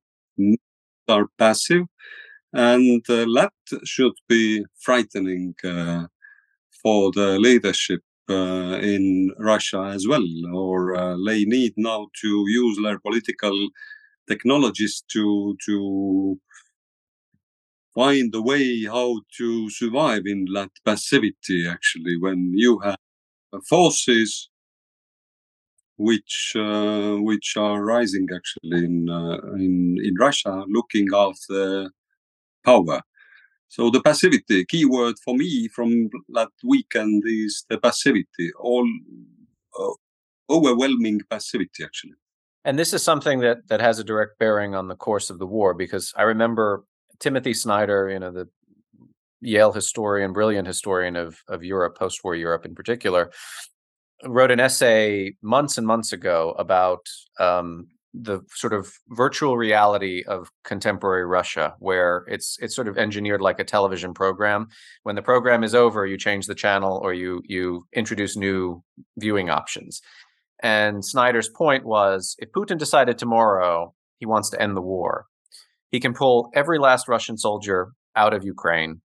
are 1.10 1.28
passive, 1.38 1.86
and 2.54 3.04
uh, 3.10 3.26
that 3.36 3.54
should 3.86 4.14
be 4.30 4.66
frightening 4.80 5.56
uh, 5.64 6.06
for 6.82 7.12
the 7.12 7.40
leadership 7.40 8.02
uh, 8.30 8.80
in 8.82 9.32
Russia 9.40 9.92
as 9.94 10.08
well, 10.08 10.28
or 10.54 10.96
uh, 10.96 11.18
they 11.28 11.46
need 11.46 11.74
now 11.78 12.08
to 12.22 12.46
use 12.48 12.78
their 12.84 13.00
political 13.00 13.70
technologies 14.28 15.04
to 15.14 15.56
to 15.66 16.40
find 17.94 18.34
a 18.36 18.42
way 18.42 18.84
how 18.86 19.22
to 19.38 19.70
survive 19.70 20.24
in 20.26 20.46
that 20.54 20.72
passivity. 20.86 21.68
Actually, 21.68 22.18
when 22.18 22.52
you 22.54 22.80
have 22.80 22.98
forces 23.68 24.50
which 25.98 26.54
uh, 26.56 27.16
which 27.18 27.56
are 27.58 27.84
rising 27.84 28.28
actually 28.36 28.86
in 28.86 29.10
uh, 29.10 29.38
in 29.56 29.98
in 30.04 30.16
Russia, 30.20 30.66
looking 30.68 31.08
after 31.14 31.92
power 32.66 33.02
so 33.72 33.90
the 33.90 34.02
passivity 34.02 34.66
keyword 34.66 35.16
for 35.24 35.34
me 35.34 35.70
from 35.70 36.10
that 36.34 36.50
weekend 36.62 37.24
is 37.26 37.64
the 37.70 37.78
passivity, 37.78 38.52
all 38.60 38.86
uh, 39.80 39.94
overwhelming 40.50 41.22
passivity 41.30 41.82
actually. 41.86 42.18
And 42.66 42.78
this 42.78 42.94
is 42.94 43.02
something 43.02 43.40
that 43.40 43.70
that 43.70 43.80
has 43.80 43.98
a 43.98 44.04
direct 44.04 44.38
bearing 44.40 44.76
on 44.76 44.90
the 44.90 44.98
course 44.98 45.30
of 45.30 45.40
the 45.40 45.48
war 45.48 45.74
because 45.74 46.14
I 46.18 46.24
remember 46.24 46.84
Timothy 47.22 47.54
Snyder, 47.54 48.10
you 48.10 48.20
know, 48.20 48.32
the 48.32 48.50
Yale 49.40 49.72
historian, 49.72 50.34
brilliant 50.34 50.68
historian 50.68 51.16
of 51.16 51.38
of 51.48 51.64
Europe, 51.64 51.98
post-war 51.98 52.36
Europe 52.36 52.66
in 52.66 52.76
particular, 52.76 53.32
wrote 54.26 54.52
an 54.52 54.60
essay 54.60 55.34
months 55.42 55.78
and 55.78 55.88
months 55.88 56.14
ago 56.14 56.54
about 56.58 57.08
um, 57.40 57.88
the 58.14 58.42
sort 58.50 58.74
of 58.74 58.92
virtual 59.10 59.58
reality 59.58 60.24
of 60.28 60.50
contemporary 60.64 61.26
Russia, 61.26 61.76
where 61.80 62.26
it's 62.28 62.58
it's 62.60 62.76
sort 62.76 62.88
of 62.88 62.98
engineered 62.98 63.42
like 63.42 63.60
a 63.60 63.64
television 63.64 64.14
program. 64.14 64.68
When 65.04 65.16
the 65.16 65.22
program 65.22 65.64
is 65.64 65.74
over, 65.74 66.06
you 66.06 66.18
change 66.18 66.46
the 66.46 66.56
channel 66.56 67.00
or 67.02 67.14
you 67.14 67.42
you 67.46 67.88
introduce 67.94 68.36
new 68.36 68.84
viewing 69.18 69.50
options. 69.50 70.02
And 70.62 71.04
Snyder's 71.04 71.50
point 71.50 71.86
was 71.86 72.36
if 72.38 72.52
Putin 72.52 72.78
decided 72.78 73.18
tomorrow 73.18 73.96
he 74.20 74.26
wants 74.28 74.50
to 74.52 74.62
end 74.62 74.78
the 74.78 74.82
war, 74.82 75.26
he 75.92 76.00
can 76.00 76.14
pull 76.14 76.50
every 76.54 76.80
last 76.80 77.08
Russian 77.08 77.38
soldier 77.38 77.92
out 78.16 78.34
of 78.34 78.44
Ukraine 78.44 79.02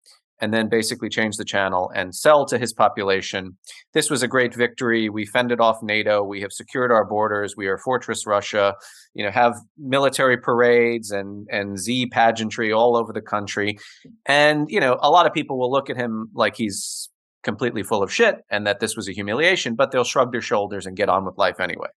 and 0.42 0.52
then 0.52 0.68
basically 0.68 1.08
change 1.08 1.36
the 1.36 1.44
channel 1.44 1.90
and 1.94 2.14
sell 2.14 2.44
to 2.46 2.58
his 2.58 2.72
population. 2.72 3.56
This 3.94 4.10
was 4.10 4.24
a 4.24 4.28
great 4.28 4.54
victory. 4.54 5.08
We 5.08 5.24
fended 5.24 5.60
off 5.60 5.78
NATO. 5.82 6.24
We 6.24 6.40
have 6.40 6.52
secured 6.52 6.90
our 6.90 7.04
borders. 7.04 7.54
We 7.56 7.68
are 7.68 7.78
Fortress 7.78 8.26
Russia. 8.26 8.74
You 9.14 9.24
know, 9.24 9.30
have 9.30 9.54
military 9.78 10.36
parades 10.36 11.12
and 11.12 11.46
and 11.50 11.78
Z 11.78 12.06
pageantry 12.06 12.72
all 12.72 12.96
over 12.96 13.12
the 13.12 13.22
country. 13.22 13.78
And 14.26 14.68
you 14.68 14.80
know, 14.80 14.98
a 15.00 15.10
lot 15.10 15.26
of 15.26 15.32
people 15.32 15.58
will 15.58 15.70
look 15.70 15.88
at 15.88 15.96
him 15.96 16.28
like 16.34 16.56
he's 16.56 17.08
completely 17.44 17.84
full 17.84 18.02
of 18.02 18.12
shit 18.12 18.36
and 18.50 18.66
that 18.66 18.80
this 18.80 18.96
was 18.96 19.08
a 19.08 19.12
humiliation, 19.12 19.74
but 19.76 19.90
they'll 19.92 20.04
shrug 20.04 20.32
their 20.32 20.40
shoulders 20.40 20.86
and 20.86 20.96
get 20.96 21.08
on 21.08 21.24
with 21.24 21.38
life 21.38 21.60
anyway. 21.60 21.88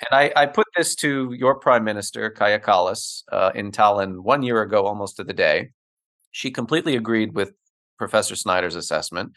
And 0.00 0.18
I, 0.18 0.32
I 0.34 0.46
put 0.46 0.66
this 0.76 0.94
to 0.96 1.32
your 1.32 1.56
prime 1.56 1.84
minister, 1.84 2.30
Kaja 2.30 2.62
Kallas, 2.62 3.22
uh, 3.30 3.50
in 3.54 3.70
Tallinn 3.70 4.20
one 4.20 4.42
year 4.42 4.62
ago, 4.62 4.86
almost 4.86 5.16
to 5.16 5.24
the 5.24 5.34
day. 5.34 5.70
She 6.30 6.50
completely 6.50 6.96
agreed 6.96 7.34
with 7.34 7.52
Professor 7.98 8.34
Snyder's 8.34 8.76
assessment. 8.76 9.32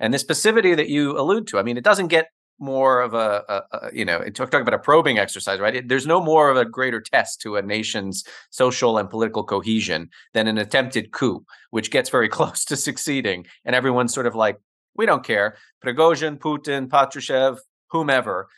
And 0.00 0.12
this 0.12 0.24
passivity 0.24 0.74
that 0.74 0.88
you 0.88 1.18
allude 1.18 1.46
to, 1.48 1.58
I 1.58 1.62
mean, 1.62 1.76
it 1.76 1.84
doesn't 1.84 2.08
get 2.08 2.28
more 2.58 3.00
of 3.00 3.14
a, 3.14 3.44
a, 3.48 3.76
a 3.76 3.90
you 3.92 4.04
know, 4.04 4.20
talk, 4.30 4.50
talk 4.50 4.60
about 4.60 4.74
a 4.74 4.78
probing 4.78 5.18
exercise, 5.18 5.60
right? 5.60 5.76
It, 5.76 5.88
there's 5.88 6.06
no 6.06 6.20
more 6.20 6.50
of 6.50 6.56
a 6.56 6.64
greater 6.64 7.00
test 7.00 7.40
to 7.42 7.56
a 7.56 7.62
nation's 7.62 8.24
social 8.50 8.98
and 8.98 9.08
political 9.08 9.44
cohesion 9.44 10.10
than 10.34 10.48
an 10.48 10.58
attempted 10.58 11.12
coup, 11.12 11.44
which 11.70 11.90
gets 11.90 12.10
very 12.10 12.28
close 12.38 12.64
to 12.66 12.76
succeeding. 12.76 13.46
And 13.64 13.76
everyone's 13.76 14.12
sort 14.12 14.26
of 14.26 14.34
like, 14.34 14.58
we 14.96 15.06
don't 15.06 15.24
care. 15.24 15.56
Prigozhin, 15.84 16.38
Putin, 16.38 16.88
Patrushev, 16.88 17.58
whomever, 17.90 18.48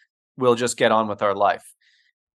we'll 0.41 0.55
just 0.55 0.77
get 0.77 0.93
on 0.93 1.09
with 1.09 1.23
our 1.23 1.35
life. 1.35 1.75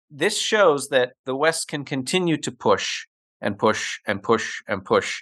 This 0.09 0.39
shows 0.39 0.89
that 0.89 1.13
the 1.25 1.35
West 1.35 1.67
can 1.67 1.83
continue 1.83 2.37
to 2.37 2.51
push 2.51 3.05
and 3.41 3.57
push 3.57 3.99
and 4.07 4.21
push 4.21 4.61
and 4.67 4.85
push 4.85 5.21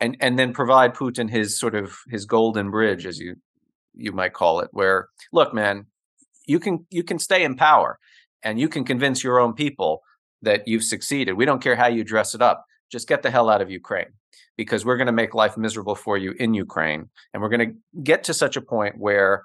and 0.00 0.16
and 0.20 0.38
then 0.38 0.52
provide 0.52 0.94
Putin 0.94 1.30
his 1.30 1.58
sort 1.58 1.74
of 1.74 1.98
his 2.08 2.24
golden 2.24 2.70
bridge, 2.70 3.06
as 3.06 3.18
you 3.18 3.36
you 3.94 4.12
might 4.12 4.32
call 4.32 4.60
it, 4.60 4.68
where 4.70 5.08
look, 5.32 5.52
man, 5.52 5.86
you 6.46 6.60
can 6.60 6.86
you 6.90 7.02
can 7.02 7.18
stay 7.18 7.42
in 7.42 7.56
power 7.56 7.98
and 8.42 8.60
you 8.60 8.68
can 8.68 8.84
convince 8.84 9.24
your 9.24 9.40
own 9.40 9.54
people 9.54 10.02
that 10.42 10.68
you've 10.68 10.84
succeeded. 10.84 11.32
We 11.32 11.44
don't 11.44 11.62
care 11.62 11.76
how 11.76 11.88
you 11.88 12.04
dress 12.04 12.34
it 12.34 12.42
up. 12.42 12.64
Just 12.90 13.08
get 13.08 13.22
the 13.22 13.30
hell 13.30 13.50
out 13.50 13.60
of 13.60 13.70
Ukraine 13.70 14.12
because 14.56 14.84
we're 14.84 14.96
going 14.96 15.06
to 15.06 15.12
make 15.12 15.34
life 15.34 15.56
miserable 15.56 15.94
for 15.94 16.16
you 16.16 16.34
in 16.38 16.54
Ukraine. 16.54 17.08
And 17.32 17.42
we're 17.42 17.48
going 17.48 17.68
to 17.68 18.00
get 18.02 18.24
to 18.24 18.34
such 18.34 18.56
a 18.56 18.60
point 18.60 18.96
where 18.98 19.44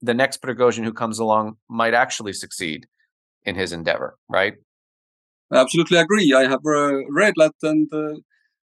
the 0.00 0.14
next 0.14 0.42
Prigozhin 0.42 0.84
who 0.84 0.92
comes 0.92 1.18
along 1.18 1.56
might 1.68 1.94
actually 1.94 2.32
succeed 2.32 2.86
in 3.44 3.54
his 3.54 3.72
endeavor, 3.72 4.16
right? 4.28 4.54
I 5.50 5.58
absolutely 5.58 5.98
agree. 5.98 6.32
I 6.32 6.42
have 6.42 6.60
uh, 6.66 7.06
read 7.10 7.34
that 7.36 7.54
and 7.62 7.92
uh, 7.92 8.20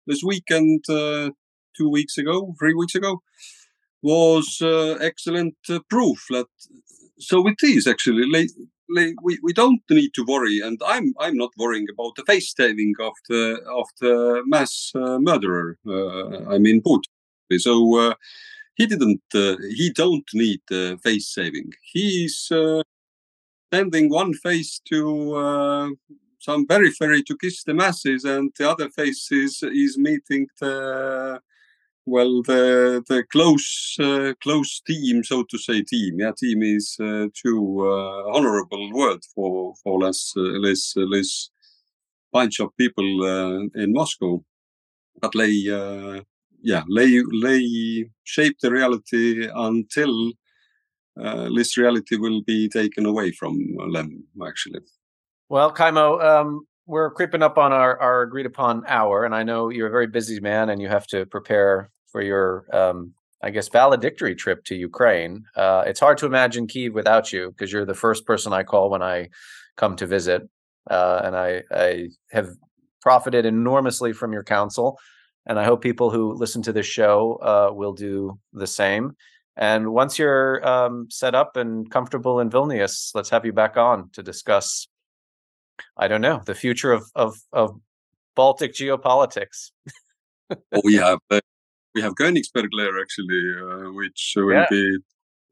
this 0.06 0.22
weekend, 0.22 0.84
uh, 0.88 1.30
two 1.76 1.88
weeks 1.88 2.18
ago, 2.18 2.54
three 2.58 2.74
weeks 2.74 2.94
ago, 2.94 3.22
was 4.02 4.58
uh, 4.60 4.98
excellent 5.00 5.56
uh, 5.70 5.80
proof 5.88 6.24
that 6.30 6.46
so 7.18 7.46
it 7.48 7.62
is 7.62 7.86
actually. 7.86 8.24
We, 9.24 9.38
we 9.42 9.54
don't 9.54 9.80
need 9.88 10.10
to 10.14 10.26
worry, 10.28 10.60
and 10.62 10.78
I'm 10.86 11.14
I'm 11.18 11.38
not 11.38 11.52
worrying 11.56 11.86
about 11.90 12.16
the 12.16 12.24
face 12.26 12.52
saving 12.54 12.92
of 13.00 13.14
the 13.30 13.62
of 13.66 13.86
the 13.98 14.42
mass 14.44 14.92
uh, 14.94 15.18
murderer. 15.18 15.78
I 15.86 16.58
mean 16.58 16.82
Putin. 16.82 17.08
So 17.58 18.14
he 18.74 18.86
didn't. 18.86 19.22
he 19.32 19.90
don't 19.94 20.28
need 20.34 20.60
face 21.02 21.28
saving. 21.32 21.72
He's 21.82 22.50
sending 23.72 24.08
one 24.10 24.34
face 24.34 24.80
to 24.90 25.96
some 26.44 26.66
periphery 26.66 27.22
to 27.22 27.36
kiss 27.36 27.64
the 27.64 27.74
masses, 27.74 28.24
and 28.24 28.52
the 28.58 28.70
other 28.70 28.90
face 28.90 29.32
is 29.32 29.62
is 29.62 29.96
meeting 29.96 30.46
the 30.60 31.40
well 32.06 32.42
the 32.42 33.02
the 33.08 33.24
close 33.32 33.96
uh, 34.00 34.34
close 34.42 34.80
team, 34.86 35.24
so 35.24 35.44
to 35.44 35.58
say, 35.58 35.82
team. 35.82 36.20
Yeah, 36.20 36.32
team 36.36 36.62
is 36.62 36.96
uh, 37.00 37.26
too 37.42 37.62
uh, 37.80 38.36
honorable 38.36 38.92
word 38.92 39.20
for 39.34 39.74
for 39.82 39.98
less 40.00 40.32
uh, 40.36 40.40
less 40.66 40.94
less 40.96 41.50
bunch 42.32 42.60
of 42.60 42.76
people 42.76 43.08
uh, 43.24 43.82
in 43.82 43.92
Moscow. 43.92 44.44
but 45.20 45.32
they 45.32 45.54
uh, 45.70 46.20
yeah 46.64 46.82
lay 46.88 47.22
lay 47.30 48.10
shape 48.24 48.56
the 48.60 48.70
reality 48.70 49.48
until 49.54 50.32
uh, 51.22 51.48
this 51.54 51.76
reality 51.76 52.16
will 52.16 52.42
be 52.42 52.68
taken 52.68 53.06
away 53.06 53.30
from 53.30 53.56
them 53.92 54.24
actually. 54.46 54.80
Well 55.48 55.72
kaimo 55.72 56.22
um, 56.24 56.66
we're 56.86 57.10
creeping 57.10 57.42
up 57.42 57.56
on 57.58 57.72
our, 57.72 58.00
our 58.00 58.22
agreed 58.22 58.46
upon 58.46 58.82
hour 58.88 59.24
and 59.24 59.34
i 59.34 59.42
know 59.42 59.68
you're 59.68 59.88
a 59.88 59.90
very 59.98 60.06
busy 60.06 60.40
man 60.40 60.70
and 60.70 60.82
you 60.82 60.88
have 60.88 61.06
to 61.06 61.24
prepare 61.26 61.90
for 62.10 62.20
your 62.20 62.66
um, 62.72 63.12
i 63.42 63.50
guess 63.50 63.68
valedictory 63.68 64.34
trip 64.34 64.64
to 64.64 64.74
ukraine. 64.74 65.44
Uh, 65.56 65.84
it's 65.86 66.00
hard 66.00 66.18
to 66.18 66.26
imagine 66.26 66.66
kiev 66.66 66.94
without 66.94 67.32
you 67.32 67.50
because 67.50 67.72
you're 67.72 67.86
the 67.86 67.94
first 67.94 68.26
person 68.26 68.52
i 68.52 68.62
call 68.62 68.90
when 68.90 69.02
i 69.02 69.28
come 69.76 69.96
to 69.96 70.06
visit. 70.06 70.42
Uh, 70.90 71.22
and 71.24 71.36
I, 71.36 71.62
I 71.70 72.08
have 72.30 72.50
profited 73.00 73.46
enormously 73.46 74.12
from 74.12 74.32
your 74.32 74.44
counsel 74.44 74.98
and 75.46 75.58
I 75.58 75.64
hope 75.64 75.82
people 75.82 76.10
who 76.10 76.32
listen 76.32 76.62
to 76.62 76.72
this 76.72 76.86
show 76.86 77.38
uh, 77.42 77.72
will 77.72 77.92
do 77.92 78.38
the 78.52 78.66
same. 78.66 79.16
And 79.56 79.92
once 79.92 80.18
you're 80.18 80.66
um, 80.66 81.06
set 81.10 81.34
up 81.34 81.56
and 81.56 81.88
comfortable 81.90 82.40
in 82.40 82.50
Vilnius, 82.50 83.10
let's 83.14 83.30
have 83.30 83.44
you 83.44 83.52
back 83.52 83.76
on 83.76 84.10
to 84.10 84.22
discuss. 84.22 84.88
I 85.96 86.08
don't 86.08 86.20
know 86.20 86.40
the 86.44 86.54
future 86.54 86.92
of 86.92 87.04
of, 87.14 87.36
of 87.52 87.80
Baltic 88.34 88.74
geopolitics. 88.74 89.70
oh, 90.50 90.80
we 90.82 90.94
have 90.94 91.18
uh, 91.30 91.40
we 91.94 92.02
have 92.02 92.14
Königsberg 92.14 92.68
Layer 92.72 93.00
actually, 93.00 93.54
uh, 93.60 93.92
which 93.92 94.34
will 94.36 94.52
yeah. 94.52 94.66
be 94.70 94.98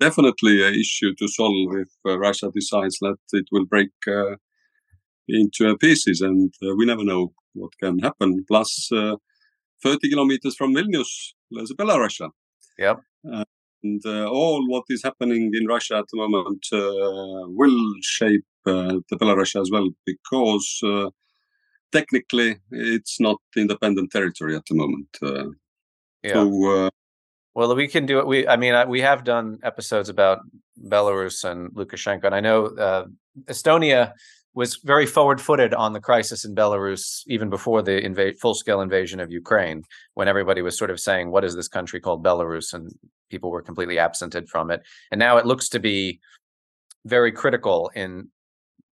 definitely 0.00 0.66
an 0.66 0.74
issue 0.74 1.14
to 1.14 1.28
solve 1.28 1.76
if 1.76 1.88
uh, 2.04 2.18
Russia 2.18 2.50
decides 2.52 2.98
that 3.00 3.18
it 3.32 3.46
will 3.52 3.66
break 3.66 3.90
uh, 4.08 4.34
into 5.28 5.76
pieces, 5.76 6.20
and 6.22 6.52
uh, 6.64 6.74
we 6.74 6.86
never 6.86 7.04
know 7.04 7.32
what 7.54 7.70
can 7.80 8.00
happen. 8.00 8.44
Plus 8.48 8.90
30 9.82 10.10
kilometers 10.10 10.56
from 10.56 10.74
Vilnius, 10.74 11.32
there's 11.50 11.72
Belarus. 11.72 12.20
Yep. 12.78 13.00
Uh, 13.32 13.44
and 13.82 14.02
uh, 14.06 14.26
all 14.28 14.68
what 14.68 14.84
is 14.88 15.02
happening 15.02 15.50
in 15.54 15.66
Russia 15.66 15.96
at 15.96 16.04
the 16.12 16.16
moment 16.16 16.64
uh, 16.72 17.48
will 17.48 17.92
shape 18.00 18.44
uh, 18.66 18.98
the 19.10 19.16
Belarus 19.16 19.60
as 19.60 19.70
well 19.70 19.88
because 20.06 20.80
uh, 20.84 21.10
technically 21.90 22.58
it's 22.70 23.20
not 23.20 23.38
independent 23.56 24.10
territory 24.10 24.56
at 24.56 24.64
the 24.68 24.76
moment. 24.76 25.08
Uh, 25.22 25.48
yeah. 26.22 26.34
So, 26.34 26.90
well, 27.54 27.74
we 27.74 27.88
can 27.88 28.06
do 28.06 28.18
it. 28.18 28.26
We, 28.26 28.46
I 28.48 28.56
mean, 28.56 28.88
we 28.88 29.00
have 29.00 29.24
done 29.24 29.58
episodes 29.62 30.08
about 30.08 30.40
Belarus 30.82 31.44
and 31.44 31.70
Lukashenko, 31.72 32.24
and 32.24 32.34
I 32.34 32.40
know 32.40 33.08
Estonia 33.46 34.12
was 34.54 34.80
very 34.84 35.06
forward-footed 35.06 35.72
on 35.72 35.92
the 35.92 36.00
crisis 36.00 36.44
in 36.44 36.54
Belarus 36.54 37.22
even 37.26 37.48
before 37.48 37.82
the 37.82 38.00
inva- 38.02 38.38
full-scale 38.38 38.80
invasion 38.80 39.18
of 39.20 39.30
Ukraine, 39.30 39.82
when 40.14 40.28
everybody 40.28 40.60
was 40.62 40.76
sort 40.76 40.90
of 40.90 41.00
saying, 41.00 41.30
"What 41.30 41.44
is 41.44 41.54
this 41.54 41.68
country 41.68 42.00
called 42.00 42.24
Belarus?" 42.24 42.72
and 42.74 42.90
people 43.30 43.50
were 43.50 43.62
completely 43.62 43.98
absented 43.98 44.48
from 44.48 44.70
it. 44.70 44.82
And 45.10 45.18
now 45.18 45.38
it 45.38 45.46
looks 45.46 45.68
to 45.70 45.80
be 45.80 46.20
very 47.06 47.32
critical 47.32 47.90
in 47.94 48.28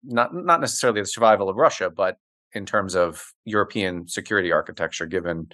not 0.02 0.34
not 0.34 0.60
necessarily 0.60 1.00
the 1.00 1.06
survival 1.06 1.48
of 1.48 1.56
Russia, 1.56 1.90
but 1.90 2.16
in 2.54 2.66
terms 2.66 2.94
of 2.94 3.22
European 3.44 4.08
security 4.08 4.50
architecture, 4.52 5.06
given 5.06 5.48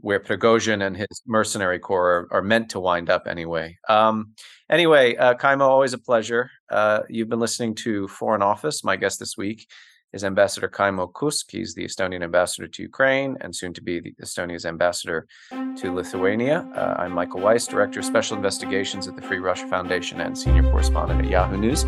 where 0.00 0.20
Prigozhin 0.20 0.86
and 0.86 0.96
his 0.96 1.22
mercenary 1.26 1.78
corps 1.78 2.28
are, 2.30 2.38
are 2.38 2.42
meant 2.42 2.70
to 2.70 2.80
wind 2.80 3.10
up 3.10 3.26
anyway. 3.26 3.78
Um, 3.88 4.34
anyway, 4.70 5.16
uh, 5.16 5.34
Kaimo, 5.34 5.62
always 5.62 5.92
a 5.92 5.98
pleasure. 5.98 6.50
Uh, 6.70 7.00
you've 7.08 7.28
been 7.28 7.40
listening 7.40 7.74
to 7.76 8.08
Foreign 8.08 8.42
Office. 8.42 8.84
My 8.84 8.96
guest 8.96 9.18
this 9.18 9.36
week 9.36 9.66
is 10.12 10.24
Ambassador 10.24 10.68
Kaimo 10.68 11.12
Kuusk. 11.12 11.50
He's 11.50 11.74
the 11.74 11.84
Estonian 11.84 12.22
ambassador 12.22 12.66
to 12.66 12.82
Ukraine 12.82 13.36
and 13.40 13.54
soon 13.54 13.74
to 13.74 13.82
be 13.82 14.00
the 14.00 14.14
Estonia's 14.22 14.64
ambassador 14.64 15.26
to 15.50 15.92
Lithuania. 15.92 16.66
Uh, 16.74 16.94
I'm 16.98 17.12
Michael 17.12 17.40
Weiss, 17.40 17.66
Director 17.66 18.00
of 18.00 18.06
Special 18.06 18.36
Investigations 18.36 19.06
at 19.06 19.16
the 19.16 19.22
Free 19.22 19.38
Russia 19.38 19.66
Foundation 19.66 20.20
and 20.20 20.36
Senior 20.38 20.62
Correspondent 20.62 21.20
at 21.22 21.30
Yahoo 21.30 21.58
News. 21.58 21.84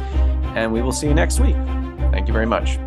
And 0.54 0.72
we 0.72 0.82
will 0.82 0.92
see 0.92 1.06
you 1.06 1.14
next 1.14 1.40
week. 1.40 1.56
Thank 2.12 2.26
you 2.26 2.34
very 2.34 2.46
much. 2.46 2.78